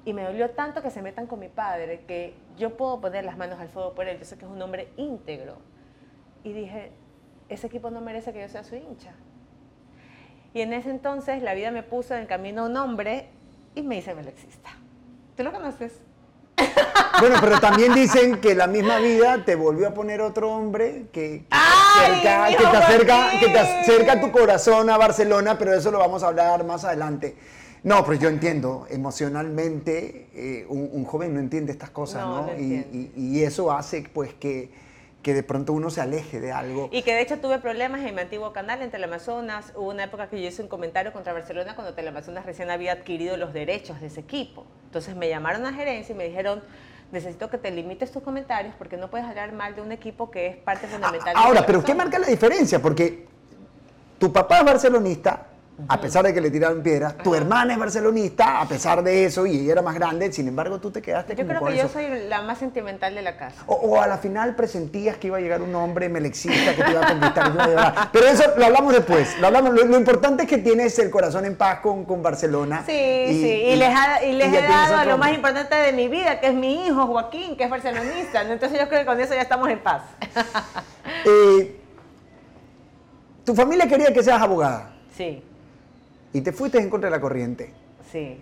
Y 0.04 0.12
me 0.12 0.22
dolió 0.22 0.50
tanto 0.50 0.82
que 0.82 0.90
se 0.90 1.02
metan 1.02 1.26
con 1.26 1.40
mi 1.40 1.48
padre 1.48 2.04
que 2.06 2.34
yo 2.56 2.76
puedo 2.76 3.00
poner 3.00 3.24
las 3.24 3.36
manos 3.36 3.60
al 3.60 3.68
fuego 3.68 3.94
por 3.94 4.08
él. 4.08 4.18
Yo 4.18 4.24
sé 4.24 4.38
que 4.38 4.44
es 4.44 4.50
un 4.50 4.60
hombre 4.62 4.88
íntegro. 4.96 5.58
Y 6.42 6.52
dije, 6.52 6.92
ese 7.48 7.66
equipo 7.66 7.90
no 7.90 8.00
merece 8.00 8.32
que 8.32 8.40
yo 8.40 8.48
sea 8.48 8.64
su 8.64 8.76
hincha. 8.76 9.12
Y 10.54 10.62
en 10.62 10.72
ese 10.72 10.90
entonces 10.90 11.42
la 11.42 11.54
vida 11.54 11.70
me 11.70 11.82
puso 11.82 12.14
en 12.14 12.20
el 12.22 12.26
camino 12.26 12.62
a 12.62 12.66
un 12.66 12.76
hombre 12.76 13.28
y 13.74 13.82
me 13.82 13.98
hice 13.98 14.14
melexista. 14.14 14.70
¿Tú 15.36 15.44
lo 15.44 15.52
conoces? 15.52 16.00
Bueno, 17.20 17.36
pero 17.40 17.60
también 17.60 17.92
dicen 17.94 18.40
que 18.40 18.54
la 18.54 18.66
misma 18.66 18.98
vida 18.98 19.44
te 19.44 19.54
volvió 19.54 19.88
a 19.88 19.94
poner 19.94 20.20
otro 20.20 20.50
hombre 20.52 21.06
que, 21.12 21.44
que, 21.44 22.20
te, 22.22 22.28
acerca, 22.28 23.30
que 23.38 23.48
te 23.48 23.58
acerca 23.58 24.20
tu 24.20 24.30
corazón 24.30 24.88
a 24.88 24.96
Barcelona, 24.96 25.58
pero 25.58 25.74
eso 25.74 25.90
lo 25.90 25.98
vamos 25.98 26.22
a 26.22 26.28
hablar 26.28 26.64
más 26.64 26.84
adelante. 26.84 27.36
No, 27.82 28.04
pero 28.04 28.18
yo 28.18 28.28
entiendo, 28.28 28.86
emocionalmente 28.90 30.28
eh, 30.34 30.66
un, 30.68 31.04
joven 31.04 31.34
no 31.34 31.40
entiende 31.40 31.72
estas 31.72 31.90
cosas, 31.90 32.26
¿no? 32.26 32.50
y, 32.58 33.42
eso 33.42 33.72
hace 33.72 34.04
pues 34.12 34.34
que, 34.34 34.70
que, 35.22 35.32
de 35.32 35.42
pronto 35.42 35.72
uno 35.72 35.88
se 35.88 36.02
aleje 36.02 36.40
de 36.40 36.52
algo. 36.52 36.90
Y 36.92 37.02
que 37.02 37.14
de 37.14 37.22
hecho 37.22 37.38
tuve 37.38 37.58
problemas 37.58 38.02
en 38.02 38.14
mi 38.14 38.20
antiguo 38.20 38.52
canal 38.52 38.82
en 38.82 38.90
Teleamazonas. 38.90 39.72
Hubo 39.74 39.88
una 39.88 40.04
época 40.04 40.28
que 40.28 40.40
yo 40.40 40.48
hice 40.48 40.62
un 40.62 40.68
comentario 40.68 41.12
contra 41.12 41.32
Barcelona 41.32 41.74
cuando 41.74 41.94
Teleamazonas 41.94 42.44
recién 42.44 42.70
había 42.70 42.92
adquirido 42.92 43.38
los 43.38 43.54
derechos 43.54 44.00
de 44.00 44.08
ese 44.08 44.20
equipo. 44.20 44.66
Entonces 44.84 45.16
me 45.16 45.28
llamaron 45.28 45.64
a 45.64 45.72
gerencia 45.72 46.14
y 46.14 46.18
me 46.18 46.24
dijeron, 46.24 46.62
necesito 47.12 47.48
que 47.48 47.58
te 47.58 47.70
limites 47.70 48.12
tus 48.12 48.22
comentarios 48.22 48.74
porque 48.76 48.96
no 48.96 49.08
puedes 49.10 49.26
hablar 49.26 49.52
mal 49.52 49.74
de 49.74 49.82
un 49.82 49.92
equipo 49.92 50.30
que 50.30 50.48
es 50.48 50.56
parte 50.56 50.86
fundamental. 50.86 51.34
Ahora, 51.36 51.64
pero 51.64 51.82
¿qué 51.82 51.94
marca 51.94 52.18
la 52.18 52.26
diferencia? 52.26 52.80
Porque 52.80 53.26
tu 54.18 54.32
papá 54.32 54.58
es 54.58 54.64
barcelonista, 54.64 55.46
a 55.88 56.00
pesar 56.00 56.24
de 56.24 56.34
que 56.34 56.40
le 56.40 56.50
tiraron 56.50 56.82
piedras. 56.82 57.16
Tu 57.18 57.34
hermana 57.34 57.72
es 57.72 57.78
barcelonista, 57.78 58.60
a 58.60 58.68
pesar 58.68 59.02
de 59.02 59.24
eso, 59.24 59.46
y 59.46 59.60
ella 59.60 59.72
era 59.72 59.82
más 59.82 59.94
grande, 59.94 60.32
sin 60.32 60.48
embargo 60.48 60.78
tú 60.80 60.90
te 60.90 61.02
quedaste 61.02 61.34
Yo 61.34 61.46
creo 61.46 61.64
que 61.64 61.76
yo 61.76 61.88
soy 61.88 62.06
la 62.28 62.42
más 62.42 62.58
sentimental 62.58 63.14
de 63.14 63.22
la 63.22 63.36
casa. 63.36 63.62
O, 63.66 64.00
a 64.00 64.06
la 64.06 64.18
final 64.18 64.54
presentías 64.56 65.16
que 65.16 65.28
iba 65.28 65.38
a 65.38 65.40
llegar 65.40 65.62
un 65.62 65.74
hombre 65.74 66.08
melexista 66.08 66.74
que 66.74 66.82
te 66.82 66.90
iba 66.90 67.06
a 67.06 67.08
conquistar. 67.08 68.10
Pero 68.12 68.26
eso 68.26 68.44
lo 68.56 68.66
hablamos 68.66 68.92
después. 68.92 69.38
Lo, 69.38 69.46
hablamos, 69.46 69.74
lo, 69.74 69.98
importante 69.98 70.44
es 70.44 70.48
que 70.48 70.58
tienes 70.58 70.98
el 70.98 71.10
corazón 71.10 71.44
en 71.44 71.56
paz 71.56 71.80
con, 71.80 72.04
con 72.04 72.22
Barcelona. 72.22 72.82
Sí, 72.86 72.92
sí, 72.92 73.62
y, 73.68 73.76
les, 73.76 73.94
y 74.26 74.32
les 74.32 74.52
he 74.52 74.62
dado 74.62 75.04
lo 75.04 75.18
más 75.18 75.32
importante 75.34 75.74
de 75.74 75.92
mi 75.92 76.08
vida, 76.08 76.40
que 76.40 76.48
es 76.48 76.54
mi 76.54 76.86
hijo 76.86 77.06
Joaquín, 77.06 77.56
que 77.56 77.64
es 77.64 77.70
barcelonista. 77.70 78.42
Entonces 78.42 78.78
yo 78.78 78.88
creo 78.88 79.00
que 79.00 79.06
con 79.06 79.20
eso 79.20 79.34
ya 79.34 79.42
estamos 79.42 79.68
en 79.68 79.80
paz. 79.80 80.02
Eh, 81.24 81.76
¿Tu 83.44 83.54
familia 83.54 83.86
quería 83.86 84.12
que 84.12 84.22
seas 84.22 84.40
abogada? 84.40 84.92
Sí. 85.16 85.42
Y 86.32 86.42
te 86.42 86.52
fuiste 86.52 86.78
en 86.78 86.90
contra 86.90 87.10
de 87.10 87.16
la 87.16 87.20
corriente. 87.20 87.72
Sí. 88.10 88.38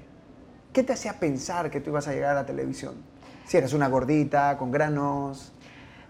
¿Qué 0.73 0.83
te 0.83 0.93
hacía 0.93 1.15
pensar 1.19 1.71
que 1.71 1.81
tú 1.81 1.91
ibas 1.91 2.07
a 2.09 2.13
llegar 2.13 2.33
a 2.33 2.35
la 2.43 2.47
televisión? 2.47 2.95
Si 3.47 3.57
eres 3.57 3.73
una 3.73 3.89
gordita, 3.89 4.57
con 4.59 4.71
granos. 4.71 5.53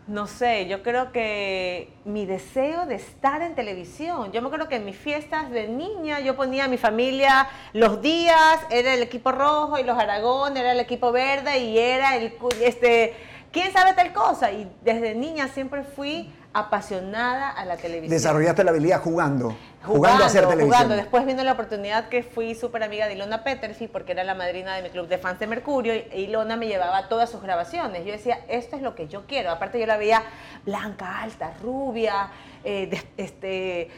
No 0.09 0.27
sé, 0.27 0.67
yo 0.67 0.83
creo 0.83 1.13
que 1.13 1.93
mi 2.07 2.25
deseo 2.25 2.87
de 2.87 2.95
estar 2.95 3.43
en 3.43 3.55
televisión. 3.55 4.33
Yo 4.33 4.41
me 4.41 4.47
acuerdo 4.49 4.67
que 4.67 4.77
en 4.77 4.87
mis 4.87 4.97
fiestas 4.97 5.51
de 5.51 5.69
niña 5.69 6.21
yo 6.21 6.35
ponía 6.35 6.65
a 6.65 6.69
mi 6.69 6.79
familia 6.79 7.47
los 7.75 8.01
días, 8.01 8.59
era 8.71 8.95
el 8.95 9.03
equipo 9.03 9.33
rojo 9.33 9.79
y 9.79 9.85
los 9.85 9.99
Aragón, 9.99 10.57
era 10.57 10.73
el 10.73 10.81
equipo 10.81 11.13
verde 11.13 11.59
y 11.59 11.79
era 11.79 12.17
el 12.17 12.33
este 12.63 13.13
quién 13.53 13.71
sabe 13.71 13.93
tal 13.93 14.15
cosa. 14.15 14.51
Y 14.51 14.71
desde 14.83 15.15
niña 15.15 15.49
siempre 15.49 15.83
fui 15.83 16.33
apasionada 16.53 17.51
a 17.51 17.65
la 17.65 17.77
televisión. 17.77 18.11
Desarrollaste 18.11 18.65
la 18.65 18.71
habilidad 18.71 19.01
jugando, 19.03 19.57
jugando, 19.85 20.25
a 20.25 20.27
hacer 20.27 20.43
televisión. 20.47 20.73
Jugando. 20.73 20.97
Después 20.97 21.27
vino 21.27 21.45
la 21.45 21.53
oportunidad 21.53 22.09
que 22.09 22.23
fui 22.23 22.55
súper 22.55 22.83
amiga 22.83 23.07
de 23.07 23.15
Ilona 23.15 23.45
Petterfi 23.45 23.87
porque 23.87 24.13
era 24.13 24.25
la 24.25 24.35
madrina 24.35 24.75
de 24.75 24.83
mi 24.83 24.91
club 24.91 25.09
de 25.09 25.19
fans 25.19 25.39
de 25.39 25.47
Mercurio 25.47 25.95
y 25.95 26.23
Ilona 26.23 26.57
me 26.57 26.67
llevaba 26.67 26.99
a 26.99 27.09
todas 27.09 27.31
sus 27.31 27.43
grabaciones. 27.43 28.05
Yo 28.05 28.13
decía, 28.13 28.41
esto 28.49 28.77
es 28.77 28.83
lo 28.83 28.95
que 28.95 29.09
yo 29.09 29.27
quiero. 29.27 29.51
Aparte 29.51 29.79
yo 29.79 29.87
la 29.87 29.97
veía 29.97 30.23
blanca, 30.65 31.21
alta, 31.21 31.53
rubia, 31.63 32.31
eh, 32.65 32.91
este, 33.17 33.91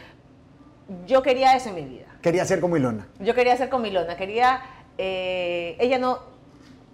yo 1.07 1.23
quería 1.23 1.55
eso 1.57 1.69
en 1.71 1.75
mi 1.77 1.85
vida. 1.85 2.07
Quería 2.21 2.45
ser 2.45 2.61
como 2.61 2.77
Ilona. 2.77 3.07
Yo 3.21 3.35
quería 3.35 3.57
ser 3.57 3.69
como 3.69 3.87
Ilona, 3.87 4.17
quería... 4.17 4.61
Eh, 5.03 5.77
ella 5.79 5.99
no 5.99 6.19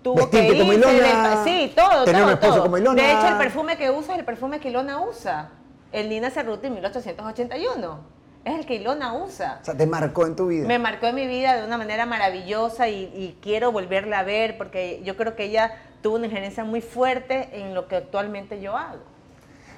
tuvo 0.07 0.31
que 0.31 0.47
ir, 0.47 0.59
como 0.59 0.73
Ilona, 0.73 1.43
sí, 1.43 1.73
todo, 1.75 2.05
tener 2.05 2.23
todo, 2.23 2.33
un 2.33 2.39
esposo 2.39 2.63
como 2.63 2.79
Ilona. 2.79 3.03
De 3.03 3.13
hecho, 3.13 3.27
el 3.27 3.39
perfume 3.39 3.77
que 3.77 3.91
usa 3.91 4.13
es 4.13 4.21
el 4.21 4.25
perfume 4.25 4.61
que 4.61 4.69
Ilona 4.69 5.01
usa. 5.01 5.51
El 5.91 6.09
Nina 6.09 6.31
Cerruti 6.31 6.71
1881. 6.71 8.17
Es 8.45 8.55
el 8.61 8.67
que 8.67 8.77
Ilona 8.77 9.15
usa. 9.15 9.59
O 9.63 9.65
sea, 9.65 9.77
te 9.77 9.85
marcó 9.85 10.25
en 10.25 10.37
tu 10.37 10.47
vida. 10.47 10.69
Me 10.69 10.79
marcó 10.79 11.07
en 11.07 11.17
mi 11.17 11.27
vida 11.27 11.57
de 11.57 11.67
una 11.67 11.77
manera 11.77 12.07
maravillosa 12.07 12.89
y, 12.89 13.11
y 13.15 13.37
quiero 13.43 13.73
volverla 13.73 14.21
a 14.21 14.23
ver 14.23 14.57
porque 14.57 15.03
yo 15.03 15.17
creo 15.17 15.35
que 15.35 15.45
ella 15.45 15.75
tuvo 16.03 16.15
una 16.15 16.27
injerencia 16.27 16.63
muy 16.63 16.83
fuerte 16.83 17.49
en 17.53 17.75
lo 17.75 17.89
que 17.89 17.97
actualmente 17.97 18.61
yo 18.61 18.77
hago. 18.77 19.01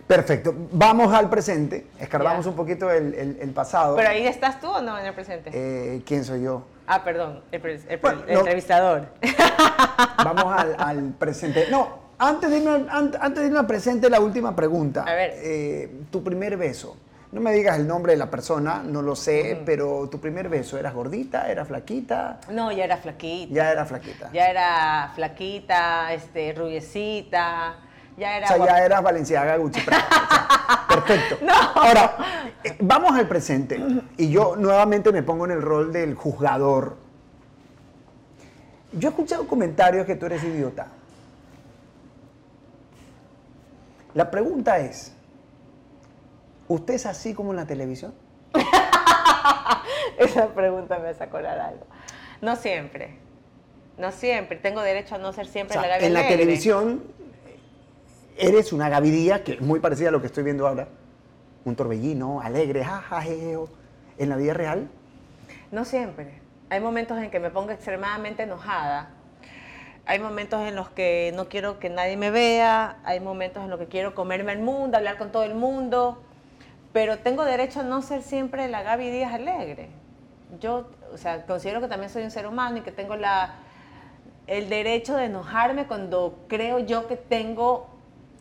Perfecto. 0.06 0.54
Vamos 0.72 1.14
al 1.14 1.30
presente. 1.30 1.86
Escarbamos 1.98 2.44
un 2.44 2.54
poquito 2.54 2.90
el, 2.90 3.14
el, 3.40 3.50
pasado. 3.52 3.96
¿Pero 3.96 4.10
ahí 4.10 4.26
estás 4.26 4.60
tú 4.60 4.68
o 4.68 4.82
no 4.82 4.98
en 4.98 5.06
el 5.06 5.14
presente? 5.14 5.50
Eh, 5.54 6.02
¿Quién 6.04 6.22
soy 6.24 6.42
yo? 6.42 6.64
Ah, 6.90 7.04
perdón, 7.04 7.42
el, 7.52 7.62
entrevistador. 8.26 9.08
Vamos 10.24 10.54
al, 10.78 11.12
presente. 11.18 11.66
No, 11.70 11.98
antes 12.18 12.50
de, 12.50 12.58
irme, 12.58 12.86
antes 12.90 13.42
de 13.42 13.46
irme 13.46 13.58
al 13.58 13.66
presente, 13.66 14.08
la 14.08 14.20
última 14.20 14.56
pregunta. 14.56 15.04
A 15.06 15.14
ver. 15.14 15.32
Eh, 15.36 15.90
tu 16.10 16.24
primer 16.24 16.56
beso. 16.56 16.96
No 17.30 17.42
me 17.42 17.52
digas 17.52 17.78
el 17.78 17.86
nombre 17.86 18.12
de 18.12 18.18
la 18.18 18.30
persona, 18.30 18.82
no 18.82 19.02
lo 19.02 19.14
sé, 19.14 19.60
pero 19.66 20.08
tu 20.10 20.18
primer 20.18 20.48
beso, 20.48 20.78
¿eras 20.78 20.94
gordita? 20.94 21.50
¿Era 21.50 21.66
flaquita? 21.66 22.40
No, 22.50 22.72
ya 22.72 22.84
era 22.84 22.96
flaquita. 22.96 23.52
Ya 23.52 23.70
era 23.70 23.84
flaquita. 23.84 24.30
Ya 24.32 24.48
era 24.48 25.12
flaquita, 25.14 26.14
este, 26.14 26.54
rubiecita 26.54 27.76
ya 28.18 28.36
era. 28.36 28.46
O 28.46 28.48
sea, 28.48 28.66
ya 28.66 28.84
eras 28.84 29.02
Valenciaga 29.02 29.56
Gucci 29.56 29.80
perfecto. 30.88 31.38
Ahora, 31.74 32.16
eh, 32.64 32.76
vamos 32.80 33.12
al 33.16 33.28
presente. 33.28 33.80
Y 34.16 34.30
yo 34.30 34.56
nuevamente 34.56 35.12
me 35.12 35.22
pongo 35.22 35.44
en 35.44 35.52
el 35.52 35.62
rol 35.62 35.92
del 35.92 36.14
juzgador. 36.14 36.96
Yo 38.92 39.08
he 39.08 39.10
escuchado 39.10 39.46
comentarios 39.46 40.06
que 40.06 40.16
tú 40.16 40.26
eres 40.26 40.42
idiota. 40.42 40.88
La 44.14 44.30
pregunta 44.30 44.78
es, 44.78 45.14
¿usted 46.66 46.94
es 46.94 47.06
así 47.06 47.34
como 47.34 47.50
en 47.50 47.56
la 47.56 47.66
televisión? 47.66 48.14
Esa 50.18 50.48
pregunta 50.48 50.98
me 50.98 51.08
hace 51.08 51.22
acordar 51.22 51.58
algo. 51.58 51.86
No 52.40 52.56
siempre. 52.56 53.18
No 53.98 54.10
siempre. 54.10 54.56
Tengo 54.56 54.80
derecho 54.80 55.16
a 55.16 55.18
no 55.18 55.32
ser 55.32 55.46
siempre 55.46 55.76
la 55.76 55.98
En 55.98 56.14
la 56.14 56.26
televisión 56.26 57.02
eres 58.38 58.72
una 58.72 58.88
gavidía 58.88 59.42
que 59.44 59.52
es 59.54 59.60
muy 59.60 59.80
parecida 59.80 60.08
a 60.08 60.12
lo 60.12 60.20
que 60.20 60.28
estoy 60.28 60.44
viendo 60.44 60.66
ahora. 60.66 60.88
Un 61.64 61.76
torbellino, 61.76 62.40
alegre, 62.40 62.84
jajajeo. 62.84 63.68
¿En 64.16 64.28
la 64.28 64.36
vida 64.36 64.54
real? 64.54 64.88
No 65.70 65.84
siempre. 65.84 66.40
Hay 66.70 66.80
momentos 66.80 67.18
en 67.18 67.30
que 67.30 67.40
me 67.40 67.50
pongo 67.50 67.70
extremadamente 67.70 68.44
enojada. 68.44 69.10
Hay 70.06 70.18
momentos 70.18 70.66
en 70.66 70.74
los 70.74 70.88
que 70.88 71.32
no 71.34 71.48
quiero 71.48 71.78
que 71.78 71.90
nadie 71.90 72.16
me 72.16 72.30
vea. 72.30 72.98
Hay 73.04 73.20
momentos 73.20 73.62
en 73.62 73.70
los 73.70 73.78
que 73.78 73.86
quiero 73.86 74.14
comerme 74.14 74.52
el 74.52 74.60
mundo, 74.60 74.96
hablar 74.96 75.18
con 75.18 75.30
todo 75.30 75.42
el 75.44 75.54
mundo. 75.54 76.22
Pero 76.92 77.18
tengo 77.18 77.44
derecho 77.44 77.80
a 77.80 77.82
no 77.82 78.02
ser 78.02 78.22
siempre 78.22 78.68
la 78.68 78.82
Gaby 78.82 79.10
Díaz 79.10 79.34
alegre. 79.34 79.90
Yo, 80.60 80.88
o 81.12 81.18
sea, 81.18 81.44
considero 81.44 81.80
que 81.80 81.88
también 81.88 82.10
soy 82.10 82.22
un 82.22 82.30
ser 82.30 82.46
humano 82.46 82.78
y 82.78 82.80
que 82.80 82.92
tengo 82.92 83.16
la, 83.16 83.56
el 84.46 84.68
derecho 84.68 85.14
de 85.16 85.26
enojarme 85.26 85.86
cuando 85.86 86.38
creo 86.48 86.78
yo 86.78 87.06
que 87.06 87.16
tengo 87.16 87.97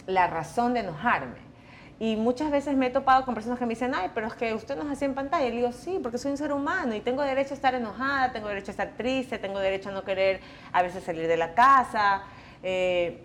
la 0.07 0.27
razón 0.27 0.73
de 0.73 0.79
enojarme. 0.79 1.47
Y 1.99 2.15
muchas 2.15 2.51
veces 2.51 2.75
me 2.75 2.87
he 2.87 2.89
topado 2.91 3.25
con 3.25 3.33
personas 3.33 3.57
que 3.57 3.65
me 3.65 3.71
dicen, 3.71 3.93
ay, 3.95 4.11
pero 4.13 4.27
es 4.27 4.33
que 4.33 4.53
usted 4.53 4.77
nos 4.77 4.91
hacía 4.91 5.07
en 5.07 5.15
pantalla. 5.15 5.47
Y 5.47 5.49
le 5.49 5.55
digo, 5.57 5.71
sí, 5.71 5.99
porque 6.01 6.17
soy 6.17 6.31
un 6.31 6.37
ser 6.37 6.53
humano 6.53 6.95
y 6.95 7.01
tengo 7.01 7.23
derecho 7.23 7.53
a 7.53 7.55
estar 7.55 7.73
enojada, 7.73 8.31
tengo 8.31 8.47
derecho 8.47 8.69
a 8.69 8.73
estar 8.73 8.91
triste, 8.95 9.39
tengo 9.39 9.59
derecho 9.59 9.89
a 9.89 9.91
no 9.91 10.03
querer 10.03 10.39
a 10.71 10.83
veces 10.83 11.03
salir 11.03 11.27
de 11.27 11.37
la 11.37 11.55
casa, 11.55 12.21
eh, 12.61 13.23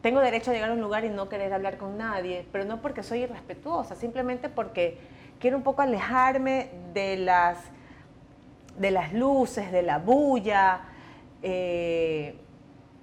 tengo 0.00 0.20
derecho 0.20 0.50
a 0.50 0.54
llegar 0.54 0.70
a 0.70 0.72
un 0.72 0.80
lugar 0.80 1.04
y 1.04 1.10
no 1.10 1.28
querer 1.28 1.52
hablar 1.52 1.76
con 1.76 1.98
nadie, 1.98 2.46
pero 2.50 2.64
no 2.64 2.80
porque 2.80 3.02
soy 3.02 3.20
irrespetuosa, 3.20 3.94
simplemente 3.94 4.48
porque 4.48 4.98
quiero 5.38 5.58
un 5.58 5.62
poco 5.62 5.82
alejarme 5.82 6.70
de 6.94 7.18
las, 7.18 7.58
de 8.78 8.90
las 8.90 9.12
luces, 9.12 9.70
de 9.70 9.82
la 9.82 9.98
bulla. 9.98 10.80
Eh, 11.42 12.36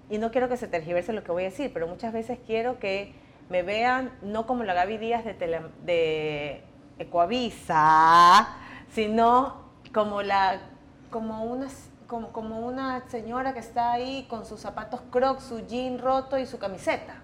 y 0.10 0.18
no 0.18 0.32
quiero 0.32 0.50
que 0.50 0.58
se 0.58 0.68
tergiverse 0.68 1.14
lo 1.14 1.24
que 1.24 1.32
voy 1.32 1.44
a 1.44 1.46
decir, 1.46 1.72
pero 1.74 1.88
muchas 1.88 2.12
veces 2.12 2.40
quiero 2.46 2.80
que 2.80 3.14
me 3.50 3.64
vean 3.64 4.12
no 4.22 4.46
como 4.46 4.64
la 4.64 4.74
Gaby 4.74 4.98
Díaz 4.98 5.26
de, 5.26 5.62
de 5.84 6.64
Ecoavisa, 7.00 8.56
sino 8.94 9.62
como, 9.94 10.22
la, 10.22 10.62
como, 11.10 11.44
una, 11.44 11.68
como, 12.08 12.32
como 12.32 12.60
una 12.60 13.08
señora 13.10 13.54
que 13.54 13.60
está 13.60 13.92
ahí 13.94 14.26
con 14.30 14.46
sus 14.46 14.60
zapatos 14.60 15.02
crocs, 15.12 15.44
su 15.44 15.66
jean 15.68 16.00
roto 16.00 16.38
y 16.38 16.46
su 16.46 16.60
camiseta, 16.60 17.16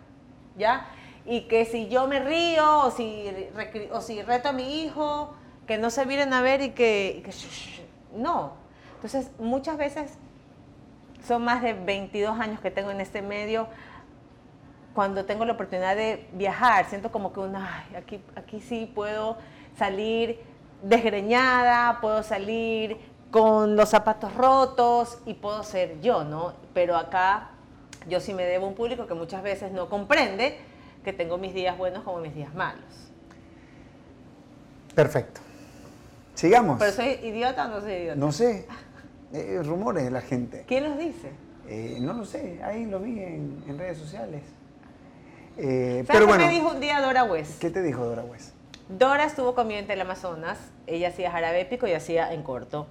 ¿ya? 0.58 0.88
Y 1.26 1.42
que 1.42 1.66
si 1.66 1.88
yo 1.90 2.08
me 2.08 2.20
río 2.20 2.80
o 2.80 2.92
si, 2.92 3.26
o 3.92 4.02
si 4.02 4.22
reto 4.22 4.50
a 4.50 4.54
mi 4.54 4.82
hijo, 4.84 5.34
que 5.66 5.78
no 5.78 5.90
se 5.90 6.06
miren 6.06 6.34
a 6.34 6.42
ver 6.42 6.62
y 6.62 6.70
que, 6.72 7.24
y 7.26 8.18
no. 8.18 8.54
Entonces, 8.96 9.32
muchas 9.38 9.78
veces 9.78 10.18
son 11.28 11.44
más 11.44 11.62
de 11.62 11.74
22 11.74 12.40
años 12.40 12.62
que 12.62 12.72
tengo 12.72 12.90
en 12.90 13.02
este 13.02 13.22
medio. 13.22 13.68
Cuando 14.98 15.26
tengo 15.26 15.46
la 15.46 15.54
oportunidad 15.54 15.96
de 15.96 16.26
viajar, 16.34 16.90
siento 16.90 17.12
como 17.12 17.32
que 17.32 17.40
una, 17.40 17.86
aquí, 17.96 18.20
aquí 18.36 18.60
sí 18.60 18.92
puedo 18.96 19.38
salir 19.78 20.40
desgreñada, 20.82 22.02
puedo 22.02 22.24
salir 22.24 22.98
con 23.30 23.76
los 23.76 23.90
zapatos 23.90 24.34
rotos 24.34 25.20
y 25.28 25.36
puedo 25.36 25.62
ser 25.62 26.02
yo, 26.02 26.24
¿no? 26.24 26.56
Pero 26.74 26.96
acá 26.96 27.52
yo 28.10 28.20
sí 28.20 28.34
me 28.34 28.42
debo 28.42 28.66
a 28.66 28.70
un 28.70 28.74
público 28.74 29.06
que 29.06 29.14
muchas 29.14 29.44
veces 29.44 29.72
no 29.72 29.88
comprende 29.88 30.58
que 31.04 31.14
tengo 31.14 31.38
mis 31.38 31.54
días 31.54 31.78
buenos 31.78 32.02
como 32.02 32.18
mis 32.18 32.34
días 32.34 32.56
malos. 32.56 33.12
Perfecto. 34.96 35.42
Sigamos. 36.34 36.80
¿Pero 36.80 36.92
soy 36.92 37.20
idiota 37.22 37.68
o 37.68 37.68
no 37.68 37.82
soy 37.82 37.94
idiota? 37.94 38.16
No 38.16 38.32
sé. 38.32 38.66
Eh, 39.32 39.62
rumores 39.64 40.06
de 40.06 40.10
la 40.10 40.22
gente. 40.22 40.66
¿Quién 40.68 40.86
los 40.86 40.98
dice? 40.98 41.34
Eh, 41.70 41.98
no 42.00 42.14
lo 42.14 42.24
sé, 42.24 42.64
ahí 42.64 42.86
lo 42.86 43.00
vi 43.00 43.20
en, 43.20 43.78
redes 43.78 43.98
sociales. 43.98 44.42
Eh, 45.58 46.04
¿Sabes 46.06 46.22
pero 46.22 46.28
qué 46.28 46.46
me 46.46 46.50
dijo 46.50 46.70
un 46.70 46.80
día 46.80 47.02
Dora 47.02 47.24
West? 47.24 47.60
¿Qué 47.60 47.72
te 47.72 47.82
dijo 47.82 48.06
Dora 48.06 48.24
West? 48.24 48.54
Dora 48.90 49.26
estuvo 49.26 49.56
conmigo 49.56 49.82
en 49.88 50.02
Amazonas, 50.02 50.60
ella 50.86 51.10
hacía 51.10 51.32
jarabe 51.32 51.62
épico 51.62 51.88
y 51.88 51.94
hacía 51.94 52.32
en 52.32 52.44
corto. 52.44 52.86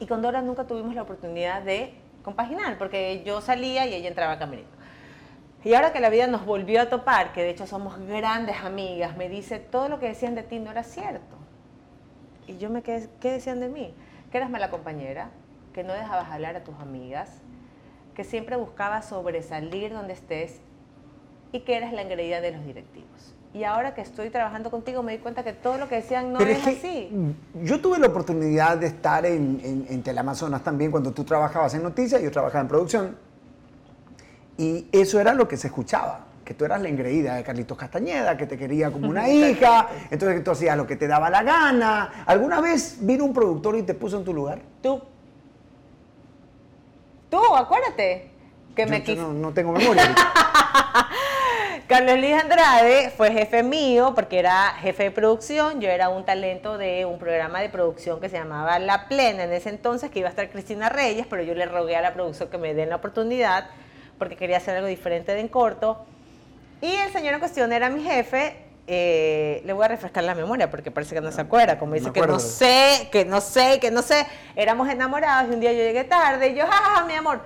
Y 0.00 0.06
con 0.06 0.22
Dora 0.22 0.40
nunca 0.40 0.64
tuvimos 0.64 0.94
la 0.94 1.02
oportunidad 1.02 1.62
de 1.62 1.94
compaginar, 2.24 2.78
porque 2.78 3.22
yo 3.24 3.40
salía 3.42 3.86
y 3.86 3.94
ella 3.94 4.08
entraba 4.08 4.32
a 4.32 4.38
camerino. 4.38 4.68
Y 5.64 5.74
ahora 5.74 5.92
que 5.92 6.00
la 6.00 6.08
vida 6.08 6.26
nos 6.26 6.46
volvió 6.46 6.80
a 6.80 6.88
topar, 6.88 7.32
que 7.32 7.42
de 7.42 7.50
hecho 7.50 7.66
somos 7.66 7.98
grandes 7.98 8.56
amigas, 8.64 9.16
me 9.16 9.28
dice, 9.28 9.60
todo 9.60 9.88
lo 9.88 10.00
que 10.00 10.08
decían 10.08 10.34
de 10.34 10.42
ti 10.42 10.58
no 10.58 10.70
era 10.70 10.82
cierto. 10.82 11.36
Y 12.48 12.56
yo 12.56 12.70
me 12.70 12.82
quedé, 12.82 13.08
¿qué 13.20 13.30
decían 13.30 13.60
de 13.60 13.68
mí? 13.68 13.94
Que 14.32 14.38
eras 14.38 14.50
mala 14.50 14.70
compañera, 14.70 15.30
que 15.72 15.84
no 15.84 15.92
dejabas 15.92 16.30
hablar 16.30 16.56
a 16.56 16.64
tus 16.64 16.74
amigas, 16.80 17.42
que 18.14 18.24
siempre 18.24 18.56
buscabas 18.56 19.08
sobresalir 19.08 19.92
donde 19.92 20.14
estés 20.14 20.60
y 21.52 21.60
que 21.60 21.76
eras 21.76 21.92
la 21.92 22.02
engreída 22.02 22.40
de 22.40 22.52
los 22.52 22.64
directivos. 22.64 23.34
Y 23.54 23.64
ahora 23.64 23.94
que 23.94 24.00
estoy 24.00 24.30
trabajando 24.30 24.70
contigo 24.70 25.02
me 25.02 25.12
di 25.12 25.18
cuenta 25.18 25.44
que 25.44 25.52
todo 25.52 25.76
lo 25.76 25.86
que 25.86 25.96
decían 25.96 26.32
no 26.32 26.40
es, 26.40 26.66
así. 26.66 27.10
Yo 27.62 27.80
tuve 27.80 27.98
la 27.98 28.06
oportunidad 28.06 28.78
de 28.78 28.86
estar 28.86 29.26
en, 29.26 29.60
en, 29.62 29.86
en 29.90 30.02
Teleamazonas 30.02 30.64
también 30.64 30.90
cuando 30.90 31.12
tú 31.12 31.22
trabajabas 31.24 31.74
en 31.74 31.82
noticias, 31.82 32.22
yo 32.22 32.30
trabajaba 32.30 32.62
en 32.62 32.68
producción. 32.68 33.16
Y 34.56 34.86
eso 34.90 35.20
era 35.20 35.34
lo 35.34 35.48
que 35.48 35.58
se 35.58 35.66
escuchaba, 35.66 36.20
que 36.44 36.54
tú 36.54 36.64
eras 36.64 36.80
la 36.80 36.88
engreída 36.88 37.34
de 37.34 37.44
Carlitos 37.44 37.76
Castañeda, 37.76 38.38
que 38.38 38.46
te 38.46 38.56
quería 38.56 38.90
como 38.90 39.10
una 39.10 39.28
hija, 39.30 39.88
entonces 40.10 40.38
que 40.38 40.44
tú 40.44 40.50
hacías 40.52 40.76
lo 40.76 40.86
que 40.86 40.96
te 40.96 41.06
daba 41.06 41.28
la 41.28 41.42
gana. 41.42 42.24
¿Alguna 42.26 42.62
vez 42.62 42.98
vino 43.00 43.24
un 43.24 43.34
productor 43.34 43.76
y 43.76 43.82
te 43.82 43.92
puso 43.92 44.16
en 44.16 44.24
tu 44.24 44.32
lugar? 44.32 44.60
Tú. 44.82 45.02
Tú, 47.28 47.40
acuérdate. 47.54 48.30
Que 48.74 48.86
me 48.86 49.00
no, 49.14 49.34
no, 49.34 49.52
tengo 49.52 49.72
memoria. 49.72 50.14
Carlos 51.86 52.18
Luis 52.18 52.34
Andrade 52.34 53.10
fue 53.16 53.32
jefe 53.32 53.62
mío 53.62 54.12
porque 54.14 54.38
era 54.38 54.74
jefe 54.80 55.04
de 55.04 55.10
producción. 55.10 55.80
Yo 55.80 55.88
era 55.88 56.08
un 56.08 56.24
talento 56.24 56.78
de 56.78 57.04
un 57.04 57.18
programa 57.18 57.60
de 57.60 57.68
producción 57.68 58.20
que 58.20 58.28
se 58.28 58.36
llamaba 58.36 58.78
La 58.78 59.08
Plena 59.08 59.44
en 59.44 59.52
ese 59.52 59.68
entonces, 59.68 60.10
que 60.10 60.20
iba 60.20 60.28
a 60.28 60.30
estar 60.30 60.48
Cristina 60.50 60.88
Reyes, 60.88 61.26
pero 61.28 61.42
yo 61.42 61.54
le 61.54 61.66
rogué 61.66 61.96
a 61.96 62.00
la 62.00 62.14
producción 62.14 62.48
que 62.48 62.58
me 62.58 62.74
den 62.74 62.88
la 62.88 62.96
oportunidad 62.96 63.66
porque 64.18 64.36
quería 64.36 64.58
hacer 64.58 64.76
algo 64.76 64.88
diferente 64.88 65.34
de 65.34 65.40
en 65.40 65.48
corto. 65.48 66.04
Y 66.80 66.92
el 66.92 67.12
señor 67.12 67.34
en 67.34 67.40
cuestión 67.40 67.72
era 67.72 67.90
mi 67.90 68.02
jefe 68.02 68.56
eh, 68.86 69.62
le 69.64 69.72
voy 69.72 69.84
a 69.84 69.88
refrescar 69.88 70.24
la 70.24 70.34
memoria 70.34 70.68
porque 70.68 70.90
parece 70.90 71.14
que 71.14 71.20
no 71.20 71.30
se 71.30 71.40
acuerda, 71.40 71.78
como 71.78 71.94
dice 71.94 72.12
que 72.12 72.20
no 72.26 72.40
sé, 72.40 73.08
que 73.12 73.24
no 73.24 73.40
sé, 73.40 73.78
que 73.80 73.90
no 73.90 74.02
sé. 74.02 74.26
Éramos 74.56 74.88
enamorados 74.88 75.50
y 75.50 75.54
un 75.54 75.60
día 75.60 75.72
yo 75.72 75.78
llegué 75.78 76.04
tarde 76.04 76.48
y 76.48 76.54
yo, 76.54 76.66
jajaja, 76.66 77.04
mi 77.04 77.14
amor, 77.14 77.42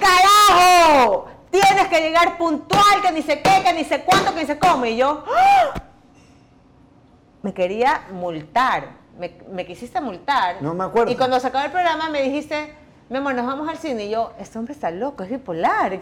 ¡carajo! 0.00 1.31
Tienes 1.52 1.88
que 1.88 2.00
llegar 2.00 2.38
puntual, 2.38 3.02
que 3.02 3.12
ni 3.12 3.20
sé 3.20 3.42
qué, 3.42 3.62
que 3.62 3.74
ni 3.74 3.84
sé 3.84 4.02
cuánto, 4.04 4.32
que 4.32 4.40
ni 4.40 4.46
sé 4.46 4.58
cómo. 4.58 4.86
Y 4.86 4.96
yo, 4.96 5.22
¡ah! 5.28 5.74
me 7.42 7.52
quería 7.52 8.06
multar, 8.10 8.92
me, 9.18 9.66
quisiste 9.66 10.00
multar. 10.00 10.62
No 10.62 10.72
me 10.72 10.84
acuerdo. 10.84 11.12
Y 11.12 11.16
cuando 11.16 11.38
se 11.38 11.48
acabó 11.48 11.66
el 11.66 11.70
programa 11.70 12.08
me 12.08 12.22
dijiste, 12.22 12.74
mi 13.10 13.18
amor, 13.18 13.34
nos 13.34 13.46
vamos 13.46 13.68
al 13.68 13.76
cine. 13.76 14.06
Y 14.06 14.10
yo, 14.10 14.32
este 14.38 14.58
hombre 14.58 14.72
está 14.72 14.90
loco, 14.90 15.24
es 15.24 15.30
bipolar. 15.30 16.00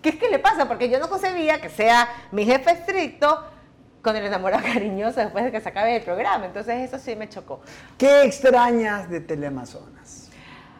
¿Qué, 0.00 0.08
es 0.08 0.14
que 0.14 0.30
le 0.30 0.38
pasa? 0.38 0.68
Porque 0.68 0.88
yo 0.88 1.00
no 1.00 1.08
concebía 1.08 1.60
que 1.60 1.68
sea 1.68 2.08
mi 2.30 2.44
jefe 2.44 2.70
estricto 2.70 3.44
con 4.02 4.14
el 4.14 4.24
enamorado 4.24 4.62
cariñoso 4.72 5.18
después 5.18 5.44
de 5.44 5.50
que 5.50 5.60
se 5.60 5.68
acabe 5.68 5.96
el 5.96 6.02
programa. 6.04 6.46
Entonces 6.46 6.76
eso 6.88 7.00
sí 7.00 7.16
me 7.16 7.28
chocó. 7.28 7.60
¿Qué 7.98 8.22
extrañas 8.22 9.10
de 9.10 9.20
Teleamazonas? 9.20 10.30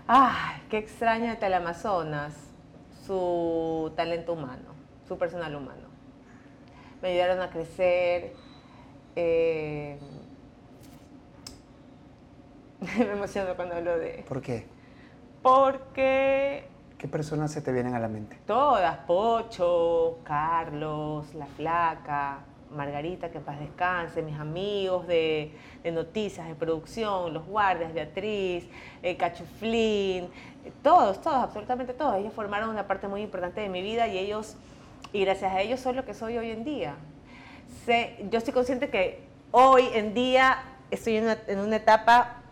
Ay, 0.07 0.63
qué 0.71 0.79
extraña 0.79 1.31
de 1.31 1.37
Teleamazonas. 1.39 2.46
Su 3.07 3.93
talento 3.95 4.33
humano, 4.33 4.75
su 5.07 5.17
personal 5.17 5.55
humano. 5.55 5.89
Me 7.01 7.11
ayudaron 7.11 7.41
a 7.41 7.51
crecer. 7.51 8.33
Eh, 9.15 9.99
me 12.99 13.13
emociono 13.13 13.55
cuando 13.55 13.77
hablo 13.77 13.99
de... 13.99 14.25
¿Por 14.29 14.43
qué? 14.43 14.67
Porque... 15.43 16.69
¿Qué 16.99 17.09
personas 17.09 17.53
se 17.53 17.61
te 17.61 17.73
vienen 17.73 17.95
a 17.95 18.01
la 18.01 18.09
mente? 18.09 18.39
Todas, 18.47 18.99
Pocho, 19.07 20.19
Carlos, 20.25 21.35
La 21.35 21.47
Flaca, 21.47 22.41
Margarita, 22.71 23.31
que 23.31 23.41
paz 23.41 23.59
descanse, 23.61 24.23
mis 24.23 24.39
amigos 24.39 25.07
de, 25.07 25.53
noticias, 25.85 26.47
de 26.49 26.55
producción, 26.55 27.33
los 27.33 27.47
guardias, 27.47 27.93
Beatriz, 27.93 28.67
eh, 29.03 29.17
Cachuflín, 29.17 30.25
eh, 30.65 30.73
todos, 30.83 31.21
todos, 31.21 31.37
absolutamente 31.37 31.95
todos. 31.95 32.17
Ellos 32.17 32.33
formaron 32.33 32.71
una 32.71 32.87
parte 32.87 33.09
muy 33.09 33.23
importante 33.23 33.61
de 33.61 33.69
mi 33.69 33.83
vida 33.83 34.09
y 34.09 34.19
ellos, 34.19 34.57
y 35.13 35.25
gracias 35.25 35.53
a 35.53 35.61
ellos 35.61 35.81
soy 35.81 35.95
lo 35.95 36.05
que 36.05 36.15
soy 36.15 36.39
hoy 36.39 36.51
en 36.51 36.65
día. 36.65 36.97
Sé, 37.85 38.17
yo 38.31 38.39
estoy 38.39 38.53
consciente 38.53 38.91
que 38.91 39.21
hoy 39.53 39.89
en 39.95 40.15
día 40.15 40.59
estoy 40.91 41.17
en 41.17 41.37
en 41.47 41.59
una 41.61 41.77
etapa 41.77 42.43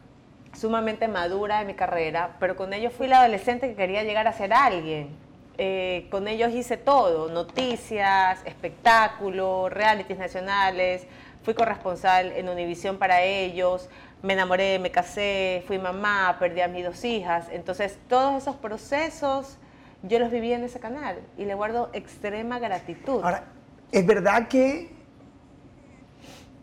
sumamente 0.54 1.08
madura 1.08 1.58
de 1.58 1.64
mi 1.64 1.74
carrera, 1.74 2.36
pero 2.38 2.56
con 2.56 2.72
ellos 2.72 2.92
fui 2.92 3.08
la 3.08 3.20
adolescente 3.20 3.68
que 3.68 3.74
quería 3.74 4.02
llegar 4.02 4.26
a 4.28 4.32
ser 4.32 4.52
alguien. 4.52 5.23
Eh, 5.56 6.08
con 6.10 6.26
ellos 6.26 6.52
hice 6.52 6.76
todo, 6.76 7.30
noticias, 7.30 8.40
espectáculos, 8.44 9.72
realities 9.72 10.18
nacionales, 10.18 11.06
fui 11.42 11.54
corresponsal 11.54 12.32
en 12.32 12.48
Univisión 12.48 12.98
para 12.98 13.22
ellos, 13.22 13.88
me 14.22 14.32
enamoré, 14.32 14.78
me 14.78 14.90
casé, 14.90 15.62
fui 15.66 15.78
mamá, 15.78 16.36
perdí 16.40 16.60
a 16.60 16.68
mis 16.68 16.84
dos 16.84 17.04
hijas. 17.04 17.46
Entonces, 17.50 17.98
todos 18.08 18.42
esos 18.42 18.56
procesos 18.56 19.58
yo 20.02 20.18
los 20.18 20.30
viví 20.30 20.52
en 20.52 20.64
ese 20.64 20.80
canal 20.80 21.18
y 21.38 21.44
le 21.44 21.54
guardo 21.54 21.90
extrema 21.92 22.58
gratitud. 22.58 23.22
Ahora, 23.22 23.44
¿es 23.92 24.04
verdad 24.04 24.48
que 24.48 24.90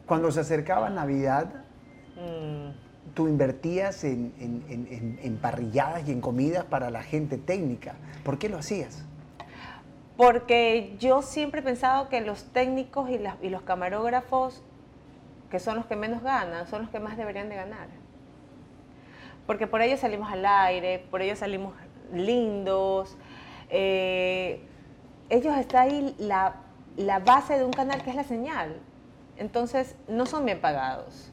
cuando 0.05 0.31
se 0.31 0.41
acercaba 0.41 0.89
Navidad, 0.89 1.48
mm 2.15 2.90
tú 3.13 3.27
invertías 3.27 4.03
en, 4.03 5.39
parrilladas 5.41 6.08
y 6.08 6.12
en 6.12 6.22
comidas 6.22 6.65
para 6.65 6.89
la 6.89 7.03
gente 7.03 7.38
técnica. 7.38 7.96
¿Por 8.24 8.38
qué 8.38 8.50
lo 8.50 8.58
hacías? 8.58 9.03
Porque 10.18 10.96
yo 11.00 11.22
siempre 11.22 11.62
he 11.62 11.63
pensado 11.63 12.10
que 12.10 12.22
los 12.22 12.44
técnicos 12.46 13.10
y, 13.10 13.20
y 13.46 13.50
los 13.50 13.62
camarógrafos, 13.63 14.62
que 15.50 15.60
son 15.60 15.75
los 15.75 15.86
que 15.86 15.96
menos 15.96 16.22
ganan, 16.22 16.68
son 16.68 16.84
los 16.84 16.91
que 16.91 17.00
más 17.00 17.18
deberían 17.18 17.50
de 17.50 17.56
ganar. 17.56 17.88
Porque 19.48 19.68
por 19.68 19.82
ellos 19.82 20.00
salimos 20.00 20.32
al 20.32 20.46
aire, 20.46 21.06
por 21.10 21.22
ellos 21.22 21.39
salimos 21.39 21.74
lindos. 22.13 23.18
Eh, 23.70 24.62
ellos 25.29 25.57
está 25.57 25.81
ahí 25.81 26.16
la, 26.20 26.55
la 26.98 27.20
base 27.20 27.57
de 27.57 27.64
un 27.64 27.72
canal 27.72 28.03
que 28.03 28.12
es 28.12 28.16
la 28.16 28.24
señal. 28.24 28.77
Entonces, 29.38 29.96
no 30.07 30.25
son 30.25 30.46
bien 30.46 30.62
pagados 30.62 31.30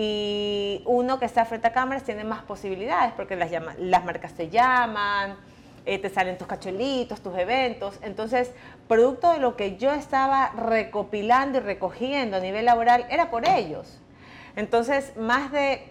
y 0.00 0.80
uno 0.84 1.18
que 1.18 1.24
está 1.24 1.44
frente 1.44 1.66
a 1.66 1.72
cámaras 1.72 2.04
tiene 2.04 2.22
más 2.22 2.44
posibilidades 2.44 3.12
porque 3.14 3.34
las, 3.34 4.04
marcas 4.04 4.32
te 4.32 4.48
llaman, 4.48 5.34
eh, 5.84 5.98
te 5.98 6.08
salen 6.08 6.38
tus 6.38 6.46
cacholitos, 6.46 7.20
tus 7.20 7.36
eventos. 7.36 7.98
Entonces, 8.02 8.52
producto 8.86 9.32
de 9.32 9.40
lo 9.40 9.56
que 9.56 9.76
yo 9.76 9.90
estaba 9.90 10.50
recopilando 10.50 11.58
y 11.58 11.62
recogiendo 11.62 12.36
a 12.36 12.40
nivel 12.40 12.66
laboral 12.66 13.06
era 13.10 13.28
por 13.28 13.48
ellos. 13.48 13.98
Entonces, 14.54 15.16
más 15.16 15.50
de 15.50 15.82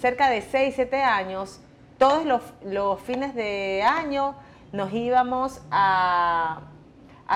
cerca 0.00 0.30
de 0.30 0.40
6, 0.40 0.74
7 0.76 1.02
años, 1.02 1.60
todos 1.98 2.24
los, 2.62 3.00
fines 3.00 3.34
de 3.34 3.82
año 3.82 4.36
nos 4.70 4.92
íbamos 4.92 5.60
a, 5.72 6.60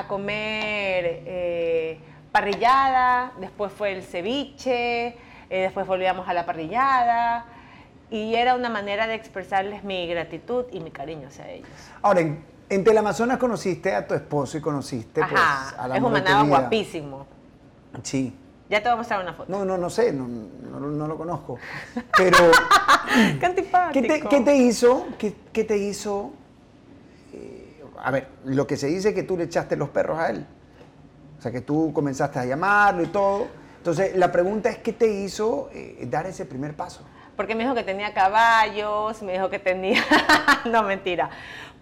comer 0.06 1.24
eh, 1.26 2.00
parrillada, 2.30 3.32
después 3.40 3.72
fue 3.72 3.90
el 3.90 4.04
ceviche, 4.04 5.16
eh, 5.52 5.60
después 5.60 5.86
volvíamos 5.86 6.26
a 6.28 6.32
la 6.32 6.46
parrillada 6.46 7.44
y 8.10 8.34
era 8.34 8.54
una 8.54 8.70
manera 8.70 9.06
de 9.06 9.14
expresarles 9.14 9.84
mi 9.84 10.06
gratitud 10.06 10.64
y 10.72 10.80
mi 10.80 10.90
cariño 10.90 11.28
hacia 11.28 11.46
ellos. 11.50 11.68
Ahora, 12.00 12.20
en, 12.20 12.42
en 12.70 12.82
Teleamazonas 12.82 13.36
conociste 13.36 13.94
a 13.94 14.06
tu 14.06 14.14
esposo 14.14 14.56
y 14.56 14.62
conociste 14.62 15.20
pues, 15.20 15.40
a 15.76 15.88
la 15.88 15.96
es 15.96 16.02
un 16.02 16.10
manado 16.10 16.46
guapísimo. 16.46 17.26
Sí. 18.02 18.34
Ya 18.70 18.78
te 18.78 18.84
voy 18.84 18.94
a 18.94 18.96
mostrar 18.96 19.20
una 19.20 19.34
foto. 19.34 19.52
No, 19.52 19.66
no, 19.66 19.76
no 19.76 19.90
sé, 19.90 20.10
no, 20.10 20.26
no, 20.26 21.06
lo 21.06 21.16
conozco. 21.18 21.58
Pero. 22.16 22.38
¿Qué 23.92 24.00
te, 24.00 24.22
qué 24.22 24.40
te 24.40 24.56
hizo? 24.56 25.06
Qué, 25.18 25.34
qué 25.52 25.64
te 25.64 25.76
hizo? 25.76 26.32
Eh, 27.34 27.84
a 28.02 28.10
ver, 28.10 28.28
lo 28.46 28.66
que 28.66 28.78
se 28.78 28.86
dice 28.86 29.10
es 29.10 29.14
que 29.14 29.24
tú 29.24 29.36
le 29.36 29.44
echaste 29.44 29.76
los 29.76 29.90
perros 29.90 30.18
a 30.18 30.30
él. 30.30 30.46
O 31.38 31.42
sea, 31.42 31.52
que 31.52 31.60
tú 31.60 31.92
comenzaste 31.92 32.38
a 32.38 32.46
llamarlo 32.46 33.02
y 33.02 33.08
todo. 33.08 33.61
Entonces, 33.82 34.14
la 34.14 34.30
pregunta 34.30 34.70
es, 34.70 34.78
¿qué 34.78 34.92
te 34.92 35.08
hizo 35.08 35.68
eh, 35.74 36.06
dar 36.08 36.24
ese 36.26 36.46
primer 36.46 36.76
paso? 36.76 37.00
Porque 37.34 37.56
me 37.56 37.64
dijo 37.64 37.74
que 37.74 37.82
tenía 37.82 38.14
caballos, 38.14 39.20
me 39.22 39.32
dijo 39.32 39.50
que 39.50 39.58
tenía... 39.58 40.00
no, 40.70 40.84
mentira. 40.84 41.30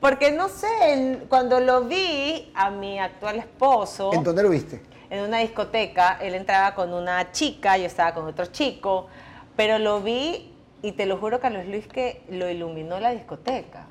Porque 0.00 0.32
no 0.32 0.48
sé, 0.48 1.18
cuando 1.28 1.60
lo 1.60 1.82
vi 1.84 2.50
a 2.54 2.70
mi 2.70 2.98
actual 2.98 3.36
esposo... 3.36 4.14
¿En 4.14 4.24
dónde 4.24 4.42
lo 4.42 4.48
viste? 4.48 4.80
En 5.10 5.24
una 5.24 5.40
discoteca, 5.40 6.16
él 6.22 6.34
entraba 6.34 6.74
con 6.74 6.94
una 6.94 7.32
chica, 7.32 7.76
yo 7.76 7.84
estaba 7.84 8.14
con 8.14 8.24
otro 8.24 8.46
chico, 8.46 9.08
pero 9.54 9.78
lo 9.78 10.00
vi 10.00 10.54
y 10.80 10.92
te 10.92 11.04
lo 11.04 11.18
juro, 11.18 11.38
Carlos 11.38 11.66
Luis, 11.66 11.86
que 11.86 12.22
lo 12.30 12.48
iluminó 12.48 12.98
la 12.98 13.10
discoteca. 13.10 13.88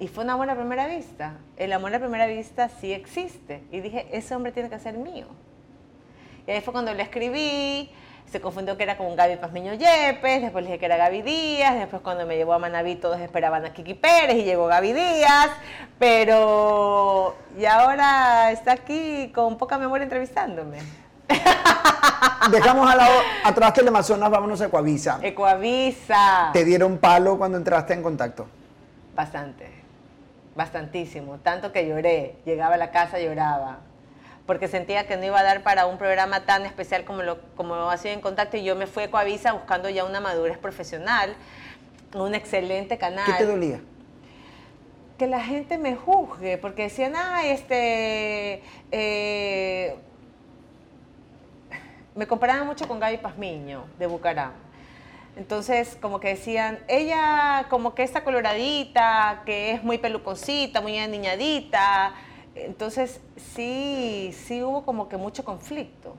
Y 0.00 0.08
fue 0.08 0.24
un 0.24 0.30
amor 0.30 0.50
a 0.50 0.56
primera 0.56 0.88
vista. 0.88 1.38
El 1.56 1.72
amor 1.74 1.94
a 1.94 2.00
primera 2.00 2.26
vista 2.26 2.68
sí 2.68 2.92
existe. 2.92 3.62
Y 3.70 3.82
dije, 3.82 4.08
ese 4.10 4.34
hombre 4.34 4.50
tiene 4.50 4.68
que 4.68 4.80
ser 4.80 4.98
mío. 4.98 5.28
Y 6.46 6.50
ahí 6.50 6.60
fue 6.60 6.72
cuando 6.72 6.92
le 6.92 7.02
escribí, 7.02 7.90
se 8.30 8.40
confundió 8.40 8.76
que 8.76 8.82
era 8.82 8.98
con 8.98 9.16
Gaby 9.16 9.36
Pazmiño 9.36 9.72
Yepes, 9.74 10.42
después 10.42 10.62
le 10.64 10.70
dije 10.70 10.78
que 10.78 10.86
era 10.86 10.98
Gaby 10.98 11.22
Díaz, 11.22 11.74
después 11.76 12.02
cuando 12.02 12.26
me 12.26 12.36
llevó 12.36 12.52
a 12.52 12.58
Manaví 12.58 12.96
todos 12.96 13.18
esperaban 13.20 13.64
a 13.64 13.72
Kiki 13.72 13.94
Pérez 13.94 14.36
y 14.36 14.44
llegó 14.44 14.66
Gaby 14.66 14.92
Díaz, 14.92 15.50
pero 15.98 17.34
y 17.58 17.64
ahora 17.64 18.50
está 18.50 18.72
aquí 18.72 19.32
con 19.34 19.56
poca 19.56 19.78
memoria 19.78 20.04
entrevistándome. 20.04 20.78
Dejamos 22.50 22.92
a 22.92 22.94
la, 22.94 23.08
atrás 23.42 23.72
que 23.72 23.80
el 23.80 23.88
Amazonas, 23.88 24.30
vámonos 24.30 24.60
a 24.60 24.66
Ecuavisa. 24.66 25.20
Ecuavisa. 25.22 26.50
¿Te 26.52 26.62
dieron 26.64 26.98
palo 26.98 27.38
cuando 27.38 27.56
entraste 27.56 27.94
en 27.94 28.02
contacto? 28.02 28.46
Bastante, 29.14 29.70
bastantísimo, 30.54 31.38
tanto 31.38 31.72
que 31.72 31.88
lloré, 31.88 32.36
llegaba 32.44 32.74
a 32.74 32.78
la 32.78 32.90
casa, 32.90 33.18
lloraba 33.18 33.78
porque 34.46 34.68
sentía 34.68 35.06
que 35.06 35.16
no 35.16 35.24
iba 35.24 35.40
a 35.40 35.42
dar 35.42 35.62
para 35.62 35.86
un 35.86 35.98
programa 35.98 36.44
tan 36.44 36.66
especial 36.66 37.04
como 37.04 37.22
lo 37.22 37.40
como 37.56 37.74
ha 37.74 37.96
sido 37.96 38.14
en 38.14 38.20
contacto 38.20 38.56
y 38.56 38.64
yo 38.64 38.76
me 38.76 38.86
fui 38.86 39.04
a 39.04 39.10
Coavisa 39.10 39.52
buscando 39.52 39.88
ya 39.88 40.04
una 40.04 40.20
madurez 40.20 40.58
profesional, 40.58 41.34
un 42.14 42.34
excelente 42.34 42.98
canal. 42.98 43.26
¿Qué 43.26 43.32
te 43.32 43.46
dolía? 43.46 43.80
Que 45.18 45.26
la 45.26 45.40
gente 45.40 45.78
me 45.78 45.94
juzgue, 45.94 46.58
porque 46.58 46.82
decían, 46.82 47.14
ah, 47.16 47.46
este... 47.46 48.62
Eh, 48.90 49.96
me 52.14 52.26
comparaban 52.26 52.66
mucho 52.66 52.86
con 52.86 53.00
Gaby 53.00 53.18
Pazmiño, 53.18 53.86
de 53.98 54.06
Bucaram. 54.06 54.52
Entonces, 55.36 55.96
como 56.00 56.20
que 56.20 56.28
decían, 56.28 56.78
ella 56.86 57.66
como 57.68 57.94
que 57.94 58.04
está 58.04 58.22
coloradita, 58.22 59.42
que 59.44 59.72
es 59.72 59.82
muy 59.82 59.98
peluconcita, 59.98 60.80
muy 60.80 60.96
aniñadita, 60.98 62.14
entonces, 62.54 63.20
sí, 63.36 64.34
sí 64.46 64.62
hubo 64.62 64.84
como 64.84 65.08
que 65.08 65.16
mucho 65.16 65.44
conflicto 65.44 66.14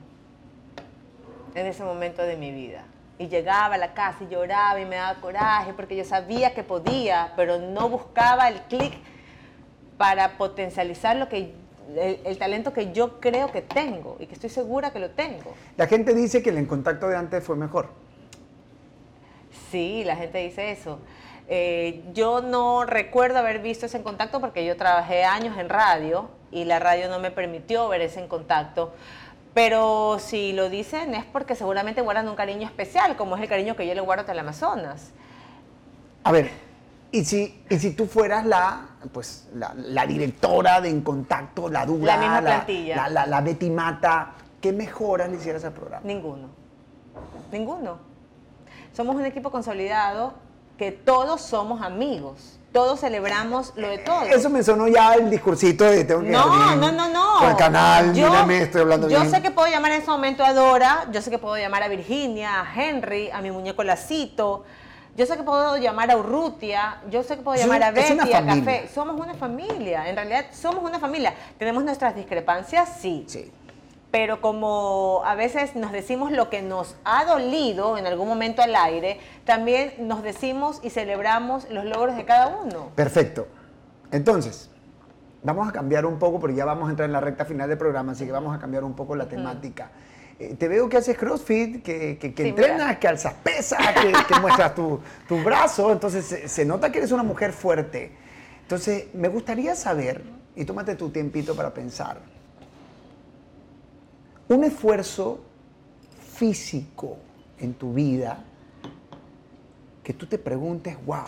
en 1.54 1.66
ese 1.66 1.82
momento 1.82 2.22
de 2.22 2.36
mi 2.36 2.50
vida. 2.50 2.84
Y 3.18 3.28
llegaba 3.28 3.76
a 3.76 3.78
la 3.78 3.94
casa 3.94 4.24
y 4.24 4.28
lloraba 4.28 4.78
y 4.78 4.84
me 4.84 4.96
daba 4.96 5.20
coraje 5.20 5.72
porque 5.72 5.96
yo 5.96 6.04
sabía 6.04 6.52
que 6.52 6.62
podía, 6.62 7.32
pero 7.34 7.58
no 7.58 7.88
buscaba 7.88 8.48
el 8.48 8.60
clic 8.62 8.92
para 9.96 10.36
potencializar 10.36 11.16
lo 11.16 11.28
que 11.28 11.54
el, 11.94 12.36
talento 12.38 12.72
que 12.72 12.92
yo 12.92 13.20
creo 13.20 13.52
que 13.52 13.62
tengo 13.62 14.16
y 14.18 14.26
que 14.26 14.34
estoy 14.34 14.50
segura 14.50 14.92
que 14.92 14.98
lo 14.98 15.10
tengo. 15.10 15.54
La 15.76 15.86
gente 15.86 16.14
dice 16.14 16.42
que 16.42 16.50
el 16.50 16.58
en 16.58 16.66
contacto 16.66 17.08
de 17.08 17.16
antes 17.16 17.42
fue 17.44 17.56
mejor. 17.56 17.88
Sí, 19.70 20.02
la 20.04 20.16
gente 20.16 20.38
dice 20.38 20.72
eso. 20.72 20.98
Eh, 21.48 22.02
yo 22.12 22.42
no 22.42 22.84
recuerdo 22.84 23.38
haber 23.38 23.60
visto 23.60 23.86
ese 23.86 23.96
en 23.96 24.02
contacto 24.02 24.40
porque 24.40 24.64
yo 24.64 24.76
trabajé 24.76 25.24
años 25.24 25.56
en 25.58 25.68
radio 25.68 26.28
y 26.50 26.64
la 26.64 26.78
radio 26.78 27.08
no 27.08 27.20
me 27.20 27.30
permitió 27.30 27.88
ver 27.88 28.00
ese 28.00 28.20
en 28.20 28.28
contacto. 28.28 28.92
Pero 29.54 30.18
si 30.18 30.52
lo 30.52 30.68
dicen 30.68 31.14
es 31.14 31.24
porque 31.24 31.54
seguramente 31.54 32.02
guardan 32.02 32.28
un 32.28 32.36
cariño 32.36 32.66
especial, 32.66 33.16
como 33.16 33.36
es 33.36 33.42
el 33.42 33.48
cariño 33.48 33.76
que 33.76 33.86
yo 33.86 33.94
le 33.94 34.00
guardo 34.00 34.24
a 34.24 34.26
Teleamazonas. 34.26 35.12
A 36.24 36.32
ver, 36.32 36.50
¿y 37.12 37.24
si, 37.24 37.62
y 37.70 37.78
si 37.78 37.92
tú 37.92 38.06
fueras 38.06 38.44
la, 38.44 38.88
pues, 39.12 39.48
la, 39.54 40.06
directora 40.06 40.80
de 40.80 40.90
En 40.90 41.00
Contacto, 41.00 41.68
la 41.70 41.86
dura, 41.86 42.16
la, 42.16 42.20
misma 42.20 42.40
plantilla. 42.40 43.08
la, 43.08 43.26
la, 43.26 43.40
Betty 43.40 43.70
Mata, 43.70 44.32
¿qué 44.60 44.72
mejoras 44.72 45.30
le 45.30 45.36
hicieras 45.36 45.64
al 45.64 45.72
programa? 45.72 46.04
Ninguno. 46.04 46.48
Ninguno. 47.52 47.98
Somos 48.92 49.14
un 49.14 49.24
equipo 49.24 49.50
consolidado 49.50 50.34
que 50.76 50.92
todos 50.92 51.40
somos 51.40 51.82
amigos 51.82 52.56
todos 52.76 53.00
celebramos 53.00 53.72
lo 53.76 53.88
de 53.88 53.96
todos. 53.96 54.28
Eso 54.28 54.50
me 54.50 54.62
sonó 54.62 54.86
ya 54.86 55.14
el 55.14 55.30
discursito 55.30 55.84
de 55.84 56.04
tengo 56.04 56.20
que 56.20 56.28
No, 56.28 56.76
no, 56.76 56.92
no, 56.92 57.08
no. 57.08 57.48
el 57.48 57.56
canal, 57.56 58.12
yo, 58.12 58.28
mírame, 58.28 58.60
estoy 58.60 58.82
hablando 58.82 59.08
Yo 59.08 59.24
sé 59.24 59.40
que 59.40 59.50
puedo 59.50 59.66
llamar 59.68 59.92
en 59.92 60.02
ese 60.02 60.10
momento 60.10 60.44
a 60.44 60.52
Dora, 60.52 61.06
yo 61.10 61.22
sé 61.22 61.30
que 61.30 61.38
puedo 61.38 61.56
llamar 61.56 61.82
a 61.84 61.88
Virginia, 61.88 62.60
a 62.60 62.66
Henry, 62.74 63.30
a 63.30 63.40
mi 63.40 63.50
muñeco 63.50 63.82
Lacito. 63.82 64.64
Yo 65.16 65.24
sé 65.24 65.38
que 65.38 65.42
puedo 65.42 65.78
llamar 65.78 66.10
a 66.10 66.18
Urrutia, 66.18 66.98
yo 67.10 67.22
sé 67.22 67.36
que 67.38 67.42
puedo 67.42 67.56
llamar 67.56 67.82
a 67.82 67.92
Betty, 67.92 68.34
a 68.34 68.44
Café. 68.44 68.90
Somos 68.94 69.18
una 69.18 69.32
familia, 69.32 70.06
en 70.10 70.14
realidad 70.14 70.44
somos 70.52 70.84
una 70.84 70.98
familia. 70.98 71.32
¿Tenemos 71.58 71.82
nuestras 71.82 72.14
discrepancias? 72.14 72.90
Sí. 73.00 73.24
Sí 73.26 73.50
pero 74.16 74.40
como 74.40 75.20
a 75.26 75.34
veces 75.34 75.76
nos 75.76 75.92
decimos 75.92 76.32
lo 76.32 76.48
que 76.48 76.62
nos 76.62 76.96
ha 77.04 77.26
dolido 77.26 77.98
en 77.98 78.06
algún 78.06 78.26
momento 78.26 78.62
al 78.62 78.74
aire, 78.74 79.20
también 79.44 79.92
nos 79.98 80.22
decimos 80.22 80.80
y 80.82 80.88
celebramos 80.88 81.68
los 81.68 81.84
logros 81.84 82.16
de 82.16 82.24
cada 82.24 82.46
uno. 82.46 82.92
Perfecto. 82.94 83.46
Entonces, 84.10 84.70
vamos 85.42 85.68
a 85.68 85.72
cambiar 85.72 86.06
un 86.06 86.18
poco, 86.18 86.40
porque 86.40 86.56
ya 86.56 86.64
vamos 86.64 86.88
a 86.88 86.92
entrar 86.92 87.04
en 87.06 87.12
la 87.12 87.20
recta 87.20 87.44
final 87.44 87.68
del 87.68 87.76
programa, 87.76 88.12
así 88.12 88.24
que 88.24 88.32
vamos 88.32 88.56
a 88.56 88.58
cambiar 88.58 88.84
un 88.84 88.94
poco 88.94 89.14
la 89.16 89.28
temática. 89.28 89.90
Eh, 90.38 90.54
te 90.54 90.66
veo 90.66 90.88
que 90.88 90.96
haces 90.96 91.18
CrossFit, 91.18 91.82
que, 91.82 92.16
que, 92.16 92.48
entrenas, 92.48 92.96
que 92.96 93.08
alzas 93.08 93.34
pesas, 93.34 93.78
que, 94.26 94.40
muestras 94.40 94.74
tu, 94.74 94.98
tu, 95.28 95.44
brazo, 95.44 95.92
entonces 95.92 96.24
se, 96.24 96.48
se 96.48 96.64
nota 96.64 96.90
que 96.90 97.00
eres 97.00 97.12
una 97.12 97.22
mujer 97.22 97.52
fuerte. 97.52 98.12
Entonces, 98.62 99.08
me 99.12 99.28
gustaría 99.28 99.74
saber, 99.74 100.22
y 100.54 100.64
tómate 100.64 100.94
tu 100.94 101.10
tiempito 101.10 101.54
para 101.54 101.74
pensar, 101.74 102.16
un 104.48 104.64
esfuerzo 104.64 105.40
físico 106.34 107.18
en 107.58 107.74
tu 107.74 107.92
vida 107.92 108.44
que 110.04 110.12
tú 110.12 110.26
te 110.26 110.38
preguntes, 110.38 110.96
wow, 111.04 111.24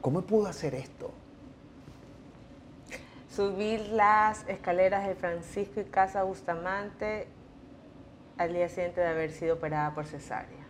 ¿cómo 0.00 0.22
pudo 0.22 0.46
hacer 0.46 0.74
esto? 0.74 1.10
Subir 3.28 3.88
las 3.88 4.46
escaleras 4.48 5.08
de 5.08 5.14
Francisco 5.14 5.80
y 5.80 5.84
Casa 5.84 6.22
Bustamante 6.22 7.26
al 8.36 8.52
día 8.52 8.68
siguiente 8.68 9.00
de 9.00 9.08
haber 9.08 9.32
sido 9.32 9.54
operada 9.54 9.94
por 9.94 10.06
cesárea. 10.06 10.62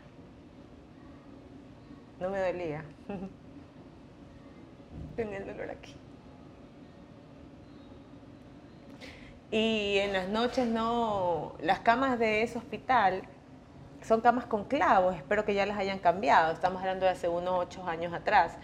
No 2.21 2.31
me 2.31 2.39
dolía. 2.39 2.85
Tenía 5.17 5.39
el 5.39 5.47
dolor 5.47 5.71
aquí. 5.71 5.97
Y 9.53 9.99
en 9.99 10.15
las 10.15 10.31
noches 10.31 10.67
no, 10.67 11.53
las 11.61 11.81
camas 11.81 12.19
de 12.19 12.43
ese 12.43 12.57
hospital 12.57 13.23
son 14.01 14.23
camas 14.23 14.47
con 14.47 14.65
clavos, 14.65 15.15
espero 15.15 15.45
que 15.45 15.53
ya 15.53 15.67
las 15.67 15.77
hayan 15.77 15.99
cambiado, 15.99 16.55
estamos 16.55 16.81
hablando 16.81 17.05
de 17.05 17.13
hace 17.13 17.29
unos 17.29 17.59
ocho 17.59 17.87
años 17.87 18.15
atrás. 18.15 18.57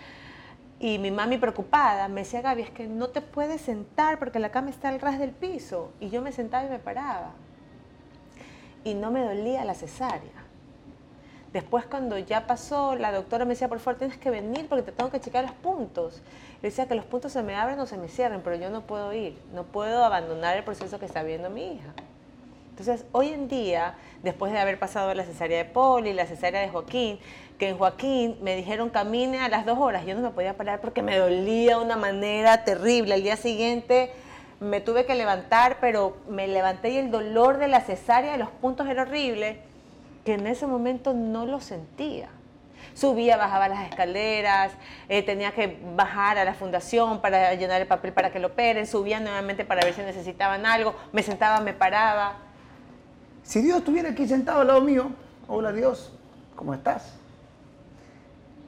Y 0.80 0.98
mi 0.98 1.10
mami 1.10 1.36
preocupada 1.36 2.08
me 2.08 2.22
decía, 2.22 2.40
Gaby, 2.40 2.62
es 2.62 2.70
que 2.70 2.86
no 2.86 3.08
te 3.08 3.20
puedes 3.20 3.60
sentar 3.60 4.18
porque 4.18 4.38
la 4.38 4.50
cama 4.50 4.70
está 4.70 4.88
al 4.88 4.98
ras 4.98 5.18
del 5.18 5.32
piso. 5.32 5.92
Y 6.00 6.08
yo 6.08 6.22
me 6.22 6.32
sentaba 6.32 6.64
y 6.64 6.70
me 6.70 6.78
paraba. 6.78 7.32
Y 8.82 8.94
no 8.94 9.10
me 9.10 9.22
dolía 9.22 9.66
la 9.66 9.74
cesárea. 9.74 10.47
Después 11.52 11.86
cuando 11.86 12.18
ya 12.18 12.46
pasó, 12.46 12.94
la 12.94 13.10
doctora 13.10 13.46
me 13.46 13.50
decía, 13.50 13.68
por 13.68 13.78
favor, 13.78 13.98
tienes 13.98 14.18
que 14.18 14.30
venir 14.30 14.66
porque 14.68 14.82
te 14.82 14.92
tengo 14.92 15.10
que 15.10 15.18
checar 15.18 15.44
los 15.44 15.52
puntos. 15.52 16.20
Le 16.60 16.68
decía 16.68 16.86
que 16.86 16.94
los 16.94 17.06
puntos 17.06 17.32
se 17.32 17.42
me 17.42 17.54
abren 17.54 17.80
o 17.80 17.86
se 17.86 17.96
me 17.96 18.08
cierren, 18.08 18.42
pero 18.42 18.56
yo 18.56 18.68
no 18.68 18.82
puedo 18.82 19.14
ir, 19.14 19.38
no 19.54 19.64
puedo 19.64 20.04
abandonar 20.04 20.56
el 20.58 20.64
proceso 20.64 20.98
que 20.98 21.06
está 21.06 21.22
viendo 21.22 21.48
mi 21.48 21.74
hija. 21.74 21.94
Entonces, 22.70 23.06
hoy 23.12 23.28
en 23.30 23.48
día, 23.48 23.94
después 24.22 24.52
de 24.52 24.58
haber 24.58 24.78
pasado 24.78 25.12
la 25.14 25.24
cesárea 25.24 25.58
de 25.58 25.64
Poli, 25.64 26.12
la 26.12 26.26
cesárea 26.26 26.60
de 26.60 26.68
Joaquín, 26.68 27.18
que 27.58 27.70
en 27.70 27.78
Joaquín 27.78 28.38
me 28.42 28.54
dijeron 28.54 28.90
camine 28.90 29.40
a 29.40 29.48
las 29.48 29.64
dos 29.64 29.78
horas, 29.78 30.04
yo 30.06 30.14
no 30.14 30.20
me 30.20 30.30
podía 30.30 30.56
parar 30.56 30.80
porque 30.80 31.02
me 31.02 31.16
dolía 31.16 31.78
de 31.78 31.84
una 31.84 31.96
manera 31.96 32.64
terrible. 32.64 33.14
Al 33.14 33.22
día 33.22 33.36
siguiente 33.36 34.12
me 34.60 34.80
tuve 34.80 35.06
que 35.06 35.14
levantar, 35.14 35.78
pero 35.80 36.18
me 36.28 36.46
levanté 36.46 36.90
y 36.90 36.98
el 36.98 37.10
dolor 37.10 37.58
de 37.58 37.68
la 37.68 37.80
cesárea 37.80 38.32
de 38.32 38.38
los 38.38 38.50
puntos 38.50 38.86
era 38.86 39.02
horrible 39.02 39.67
que 40.28 40.34
en 40.34 40.46
ese 40.46 40.66
momento 40.66 41.14
no 41.14 41.46
lo 41.46 41.58
sentía. 41.58 42.28
Subía, 42.92 43.38
bajaba 43.38 43.66
las 43.66 43.88
escaleras, 43.88 44.72
eh, 45.08 45.22
tenía 45.22 45.52
que 45.52 45.80
bajar 45.96 46.36
a 46.36 46.44
la 46.44 46.52
fundación 46.52 47.22
para 47.22 47.54
llenar 47.54 47.80
el 47.80 47.86
papel 47.86 48.12
para 48.12 48.30
que 48.30 48.38
lo 48.38 48.48
operen, 48.48 48.86
subía 48.86 49.20
nuevamente 49.20 49.64
para 49.64 49.80
ver 49.86 49.94
si 49.94 50.02
necesitaban 50.02 50.66
algo, 50.66 50.94
me 51.12 51.22
sentaba, 51.22 51.60
me 51.60 51.72
paraba. 51.72 52.36
Si 53.42 53.62
Dios 53.62 53.78
estuviera 53.78 54.10
aquí 54.10 54.28
sentado 54.28 54.60
al 54.60 54.66
lado 54.66 54.82
mío, 54.82 55.12
hola 55.46 55.72
Dios, 55.72 56.12
¿cómo 56.54 56.74
estás? 56.74 57.14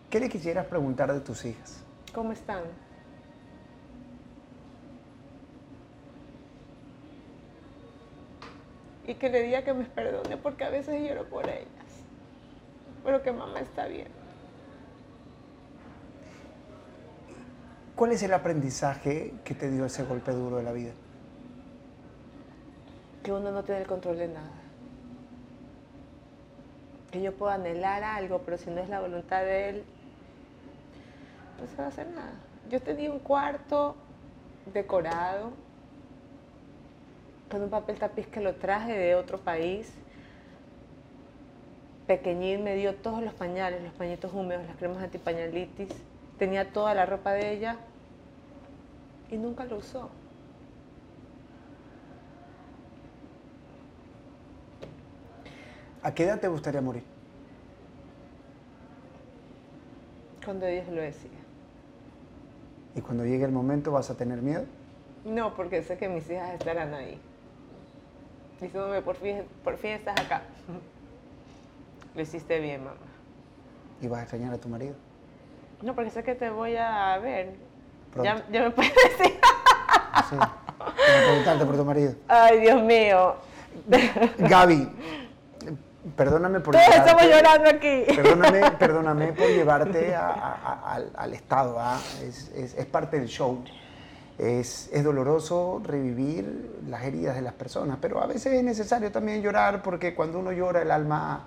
¿Qué 0.09 0.18
le 0.18 0.31
quisieras 0.31 0.64
preguntar 0.64 1.12
de 1.12 1.20
tus 1.20 1.44
hijas? 1.44 1.85
¿Cómo 2.14 2.33
están? 2.33 2.62
Y 9.11 9.14
que 9.16 9.29
le 9.29 9.42
diga 9.42 9.62
que 9.62 9.75
me 9.75 9.85
perdone 9.87 10.37
porque 10.37 10.62
a 10.62 10.70
veces 10.70 11.03
lloro 11.03 11.29
por 11.29 11.49
ellas, 11.49 11.66
pero 13.03 13.23
que 13.23 13.33
mamá 13.33 13.59
está 13.59 13.87
bien. 13.87 14.07
¿Cuál 17.96 18.12
es 18.12 18.23
el 18.23 18.33
aprendizaje 18.33 19.35
que 19.44 19.55
te 19.55 19.68
dio 19.68 19.85
ese 19.85 20.05
golpe 20.05 20.31
duro 20.31 20.59
de 20.59 20.62
la 20.62 20.70
vida? 20.70 20.92
Que 23.25 23.33
uno 23.33 23.51
no 23.51 23.64
tiene 23.64 23.81
el 23.81 23.87
control 23.88 24.16
de 24.16 24.29
nada. 24.29 24.53
Que 27.11 27.20
yo 27.20 27.35
puedo 27.35 27.51
anhelar 27.51 28.05
algo, 28.05 28.42
pero 28.44 28.59
si 28.59 28.70
no 28.70 28.81
es 28.81 28.88
la 28.88 29.01
voluntad 29.01 29.42
de 29.42 29.70
él, 29.70 29.85
no 31.61 31.66
se 31.66 31.77
va 31.77 31.87
a 31.87 31.88
hacer 31.88 32.07
nada. 32.07 32.35
Yo 32.70 32.81
tenía 32.81 33.11
un 33.11 33.18
cuarto 33.18 33.96
decorado, 34.73 35.51
con 37.51 37.63
un 37.63 37.69
papel 37.69 37.99
tapiz 37.99 38.27
que 38.29 38.41
lo 38.41 38.55
traje 38.55 38.97
de 38.97 39.15
otro 39.17 39.39
país. 39.39 39.93
Pequeñín 42.07 42.65
me 42.65 42.77
dio 42.77 42.95
todos 42.95 43.23
los 43.23 43.35
pañales, 43.35 43.83
los 43.83 43.93
pañitos 43.93 44.33
húmedos, 44.33 44.65
las 44.67 44.77
cremas 44.77 45.03
antipañalitis. 45.03 45.89
Tenía 46.39 46.73
toda 46.73 46.95
la 46.95 47.07
ropa 47.07 47.33
de 47.33 47.53
ella 47.53 47.77
y 49.31 49.37
nunca 49.37 49.65
lo 49.65 49.79
usó. 49.79 50.11
¿A 56.03 56.15
qué 56.15 56.25
edad 56.25 56.41
te 56.41 56.49
gustaría 56.49 56.81
morir? 56.81 57.03
Cuando 60.43 60.67
Dios 60.67 60.89
lo 60.89 61.03
decía. 61.03 61.31
¿Y 62.95 63.01
cuando 63.03 63.25
llegue 63.25 63.45
el 63.45 63.53
momento 63.53 63.93
vas 63.93 64.09
a 64.11 64.17
tener 64.17 64.41
miedo? 64.41 64.65
No, 65.25 65.55
porque 65.55 65.83
sé 65.83 65.99
que 65.99 66.09
mis 66.09 66.29
hijas 66.31 66.55
estarán 66.55 66.95
ahí 66.95 67.21
diciéndome, 68.61 69.03
por 69.03 69.16
fin, 69.16 69.42
por 69.64 69.77
fin 69.77 69.92
estás 69.92 70.18
acá. 70.20 70.42
Lo 72.14 72.23
hiciste 72.23 72.59
bien, 72.61 72.85
mamá. 72.85 72.96
¿Y 74.01 74.09
vas 74.09 74.20
a 74.20 74.23
extrañar 74.23 74.53
a 74.53 74.59
tu 74.59 74.68
marido? 74.68 74.94
No, 75.83 75.94
porque 75.94 76.11
sé 76.11 76.23
que 76.23 76.35
te 76.35 76.51
voy 76.51 76.77
a 76.77 77.18
ver. 77.18 77.55
Ya, 78.23 78.44
ya, 78.51 78.62
me 78.64 78.70
puedes 78.70 78.94
decir. 78.94 79.38
sí. 80.29 80.37
Quiero 80.37 81.27
preguntarte 81.27 81.66
por 81.66 81.77
tu 81.77 81.85
marido. 81.85 82.14
Ay, 82.29 82.61
Dios 82.61 82.83
mío. 82.83 83.37
Gaby, 84.38 84.88
perdóname 86.16 86.61
por 86.61 86.75
Todos 86.75 86.88
estamos 86.88 87.23
llorando 87.23 87.70
aquí. 87.70 88.05
Perdóname, 88.16 88.70
perdóname 88.73 89.33
por 89.33 89.46
llevarte 89.46 90.14
al, 90.14 91.11
al, 91.14 91.33
estado. 91.35 91.77
¿ah? 91.79 92.01
Es, 92.23 92.51
es, 92.55 92.75
es 92.75 92.87
parte 92.87 93.18
del 93.20 93.29
show. 93.29 93.62
Es, 94.40 94.90
doloroso 95.05 95.83
revivir 95.85 96.81
las 96.88 97.05
heridas 97.05 97.37
de 97.37 97.42
las 97.42 97.53
personas, 97.53 97.98
pero 98.00 98.22
a 98.22 98.26
veces 98.26 98.55
es 98.55 98.64
necesario 98.64 99.12
también 99.12 99.42
llorar 99.42 99.83
porque 99.83 100.14
cuando 100.14 100.38
uno 100.38 100.50
llora 100.53 100.83
el 100.83 100.90
alma 100.90 101.46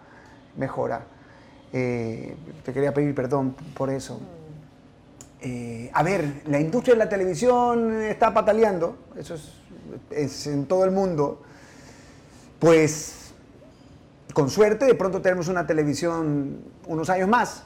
mejora. 0.58 1.06
Eh, 1.72 2.36
te 2.64 2.72
quería 2.72 2.94
pedir 2.94 3.16
perdón 3.16 3.56
por 3.74 3.90
eso. 3.90 4.20
Eh, 5.42 5.90
a 5.92 6.04
ver, 6.04 6.44
la 6.46 6.60
industria 6.60 6.94
de 6.94 7.00
la 7.00 7.10
televisión 7.10 8.02
está 8.04 8.32
pataleando, 8.32 8.98
eso 9.18 9.34
es 9.34 9.64
es 10.10 10.48
en 10.48 10.66
todo 10.66 10.86
el 10.86 10.92
mundo, 10.92 11.42
pues 12.60 13.34
con 14.34 14.50
suerte 14.50 14.86
de 14.86 14.96
pronto 14.96 15.22
tenemos 15.22 15.48
una 15.48 15.68
televisión 15.68 16.62
unos 16.88 17.10
años 17.10 17.28
más. 17.28 17.64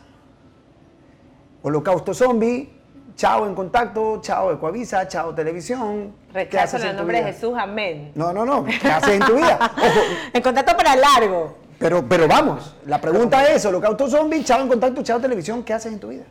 Holocausto 1.63 2.13
Zombie, 2.13 2.76
Chao 3.17 3.47
en 3.47 3.55
contacto, 3.55 4.21
chao 4.21 4.51
Ecuavisa, 4.51 5.07
chao 5.07 5.33
televisión. 5.33 6.13
Rechazo 6.31 6.77
en 6.77 6.85
el 6.85 6.95
nombre 6.95 7.17
de 7.17 7.33
Jesús, 7.33 7.55
amén. 7.57 8.11
No, 8.13 8.31
no, 8.31 8.45
no. 8.45 8.63
¿Qué 8.63 8.87
haces 8.87 9.15
en 9.15 9.21
tu 9.21 9.33
vida? 9.33 9.71
en 10.33 10.43
contacto 10.43 10.77
para 10.77 10.95
largo. 10.95 11.57
Pero, 11.79 12.07
pero 12.07 12.27
vamos, 12.27 12.75
la 12.85 13.01
pregunta 13.01 13.43
es, 13.49 13.65
Holocausto 13.65 14.07
Zombie, 14.07 14.43
chao 14.43 14.61
en 14.61 14.67
contacto, 14.67 15.01
chao 15.01 15.19
televisión, 15.19 15.63
¿qué 15.63 15.73
haces 15.73 15.93
en 15.93 15.99
tu 15.99 16.09
vida? 16.09 16.25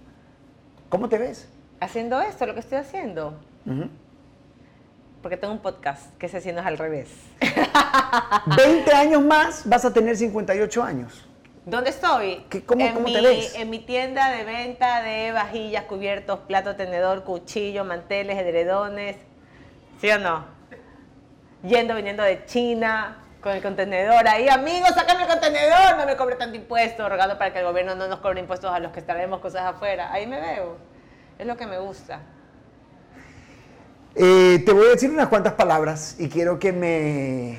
¿Cómo 0.89 1.09
te 1.09 1.19
ves? 1.19 1.49
Haciendo 1.81 2.21
esto, 2.21 2.47
lo 2.47 2.55
que 2.55 2.61
estoy 2.61 2.79
haciendo. 2.79 3.35
Porque 5.23 5.37
tengo 5.37 5.55
un 5.55 5.59
podcast 5.59 6.17
que 6.19 6.29
se 6.29 6.37
haciendo 6.37 6.63
al 6.63 6.79
revés. 6.79 7.09
20 8.57 8.93
años 8.93 9.25
más 9.25 9.69
vas 9.69 9.85
a 9.85 9.93
tener 9.93 10.17
58 10.17 10.83
años. 10.85 11.27
¿Dónde 11.67 11.91
estoy? 11.91 12.47
¿Cómo, 12.65 12.87
en 12.87 13.03
mi, 13.03 13.13
te 13.13 13.21
ves? 13.21 13.55
En 13.57 13.71
mi 13.71 13.81
tienda 13.81 14.31
de 14.31 14.45
venta 14.45 15.03
de 15.03 15.33
vajillas, 15.33 15.83
cubiertos, 15.87 16.39
plato, 16.47 16.77
tenedor, 16.77 17.25
cuchillo, 17.25 17.85
manteles, 17.85 18.39
edredones. 18.39 19.17
¿Sí 20.01 20.09
o 20.11 20.19
no? 20.21 20.45
Yendo, 21.65 21.97
viniendo 21.97 22.23
de 22.23 22.45
China, 22.45 23.19
con 23.41 23.51
el 23.51 23.63
contenedor 23.63 24.29
ahí. 24.29 24.49
Amigos, 24.49 24.91
sácame 24.95 25.23
el 25.23 25.29
contenedor, 25.29 25.97
no 25.99 26.07
me 26.07 26.15
cobre 26.15 26.37
tanto 26.37 26.57
impuesto, 26.57 27.09
rogando 27.09 27.37
para 27.37 27.53
que 27.53 27.59
el 27.59 27.65
gobierno 27.65 27.97
no 27.97 28.07
nos 28.07 28.21
cobre 28.21 28.39
impuestos 28.39 28.71
a 28.71 28.79
los 28.79 28.93
que 28.93 29.03
traemos 29.03 29.41
cosas 29.41 29.63
afuera. 29.63 30.13
Ahí 30.13 30.25
me 30.25 30.41
veo. 30.41 30.77
Es 31.37 31.49
lo 31.49 31.57
que 31.57 31.67
me 31.67 31.79
gusta. 31.79 32.21
Eh, 34.15 34.63
te 34.65 34.73
voy 34.73 34.87
a 34.87 34.91
decir 34.91 35.11
unas 35.11 35.27
cuantas 35.27 35.55
palabras 35.55 36.15
y 36.21 36.29
quiero 36.29 36.61
que 36.61 36.73
me 36.73 37.59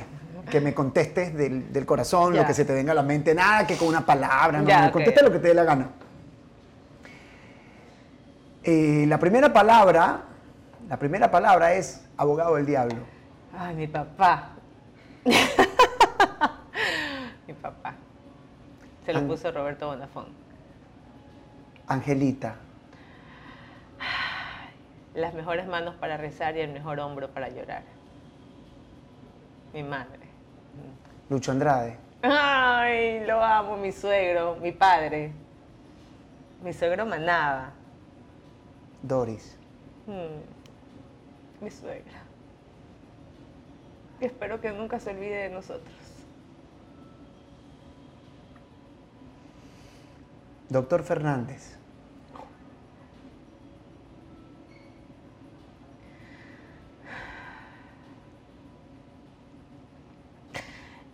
que 0.49 0.61
me 0.61 0.73
contestes 0.73 1.35
del, 1.35 1.85
corazón, 1.85 2.35
lo 2.35 2.45
que 2.45 2.53
se 2.53 2.65
te 2.65 2.73
venga 2.73 2.91
a 2.91 2.95
la 2.95 3.03
mente, 3.03 3.35
nada 3.35 3.67
que 3.67 3.75
con 3.77 3.87
una 3.87 4.05
palabra, 4.05 4.59
no, 4.59 4.65
me 4.65 4.91
contestes 4.91 5.23
lo 5.23 5.31
que 5.31 5.39
te 5.39 5.49
dé 5.49 5.53
la 5.53 5.63
gana. 5.63 5.89
Eh, 8.63 9.05
la 9.07 9.17
primera 9.17 9.53
palabra, 9.53 10.21
la 10.89 10.97
primera 10.97 11.31
palabra 11.31 11.73
es 11.73 12.03
abogado 12.17 12.55
del 12.55 12.65
diablo. 12.65 12.97
Ay, 13.57 13.75
mi 13.75 13.87
papá. 13.87 14.49
mi 17.47 17.53
papá. 17.53 17.93
Se 19.05 19.13
lo 19.13 19.25
puso 19.25 19.51
Roberto 19.51 19.87
Bonafón. 19.87 20.27
Angelita. 21.87 22.55
Las 25.13 25.33
mejores 25.33 25.65
manos 25.67 25.95
para 25.95 26.17
rezar 26.17 26.57
y 26.57 26.59
el 26.59 26.71
mejor 26.71 26.99
hombro 26.99 27.29
para 27.29 27.49
llorar. 27.49 27.83
Mi 29.73 29.81
madre. 29.81 30.26
Lucho 31.29 31.51
Andrade. 31.51 31.97
Ay, 32.21 33.25
lo 33.25 33.41
amo, 33.43 33.77
mi 33.77 33.91
suegro, 33.91 34.55
mi 34.55 34.71
padre. 34.71 35.31
Mi 36.63 36.73
suegro 36.73 37.05
manaba. 37.05 37.71
Doris. 39.01 39.57
Hmm, 40.05 40.41
mi 41.61 41.69
suegra. 41.69 42.23
espero 44.19 44.59
que 44.59 44.71
nunca 44.71 44.99
se 44.99 45.11
olvide 45.11 45.43
de 45.43 45.49
nosotros. 45.49 45.93
Doctor 50.69 51.03
Fernández. 51.03 51.77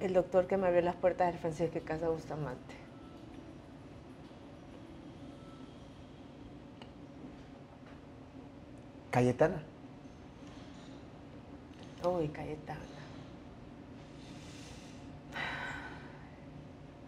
El 0.04 0.14
doctor 0.14 0.48
que 0.48 0.58
me 0.58 0.68
abrió 0.68 0.82
las 0.82 0.96
puertas 0.96 1.32
del 1.32 1.40
Francisco 1.40 1.80
Casa 1.86 2.10
Bustamante. 2.10 2.76
Cayetana. 9.12 9.64
Uy, 12.04 12.28
Cayetana. 12.28 12.82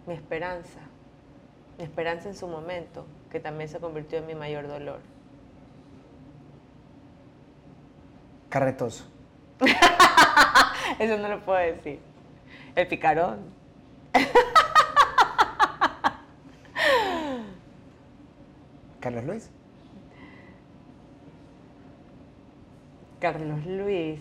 Mi 0.07 0.13
esperanza. 0.13 0.79
Mi 1.77 1.83
esperanza 1.83 2.29
en 2.29 2.35
su 2.35 2.47
momento, 2.47 3.05
que 3.29 3.41
también 3.41 3.69
se 3.69 3.79
convirtió 3.79 4.19
en 4.19 4.27
mi 4.27 4.35
mayor 4.35 4.67
dolor. 4.67 4.99
Carretoso. 8.47 9.03
Eso 10.99 11.17
no 11.17 11.27
lo 11.27 11.43
puedo 11.43 11.59
decir. 11.59 12.14
El 12.75 12.87
picarón. 12.87 13.39
Carlos 18.99 19.23
Luis. 19.23 19.49
Carlos 23.21 23.65
Luis, 23.65 24.19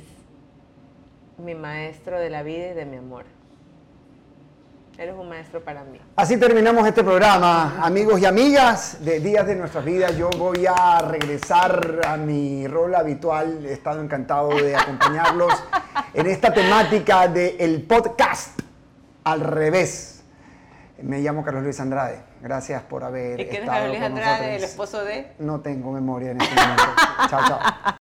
mi 1.39 1.57
maestro 1.57 2.21
de 2.21 2.31
la 2.31 2.45
vida 2.45 2.69
y 2.69 2.75
de 2.75 2.85
mi 2.85 2.99
amor. 2.99 3.25
Eres 4.97 5.17
un 5.19 5.29
maestro 5.29 5.65
para 5.65 5.83
mí. 5.83 5.99
Así 6.15 6.37
terminamos 6.37 6.87
este 6.87 7.03
programa, 7.03 7.85
amigos 7.85 8.21
y 8.21 8.27
amigas 8.27 9.05
de 9.05 9.19
Días 9.19 9.45
de 9.45 9.57
Nuestras 9.57 9.85
Vidas. 9.85 10.17
Yo 10.17 10.31
voy 10.39 10.67
a 10.67 11.01
regresar 11.01 12.01
a 12.07 12.17
mi 12.17 12.69
rol 12.69 12.95
habitual. 12.95 13.67
He 13.67 13.73
estado 13.73 14.01
encantado 14.01 14.51
de 14.51 14.77
acompañarlos 14.77 15.53
en 16.15 16.27
esta 16.29 16.55
temática 16.55 17.27
del 17.29 17.83
podcast 17.83 18.61
al 19.25 19.41
revés. 19.41 20.23
Me 21.03 21.19
llamo 21.19 21.45
Carlos 21.45 21.65
Luis 21.65 21.81
Andrade. 21.81 22.21
Gracias 22.41 22.83
por 22.85 23.03
haber 23.03 23.41
¿Y 23.41 23.47
quién 23.47 23.65
es 23.65 23.69
Carlos 23.69 23.89
Luis 23.91 24.03
Andrade, 24.03 24.57
el 24.57 24.65
esposo 24.65 25.05
de? 25.05 25.33
No 25.41 25.61
tengo 25.61 25.91
memoria 25.91 26.31
en 26.31 26.41
este 26.41 26.55
momento. 26.55 26.85
chao, 27.29 27.41
chao. 27.49 27.61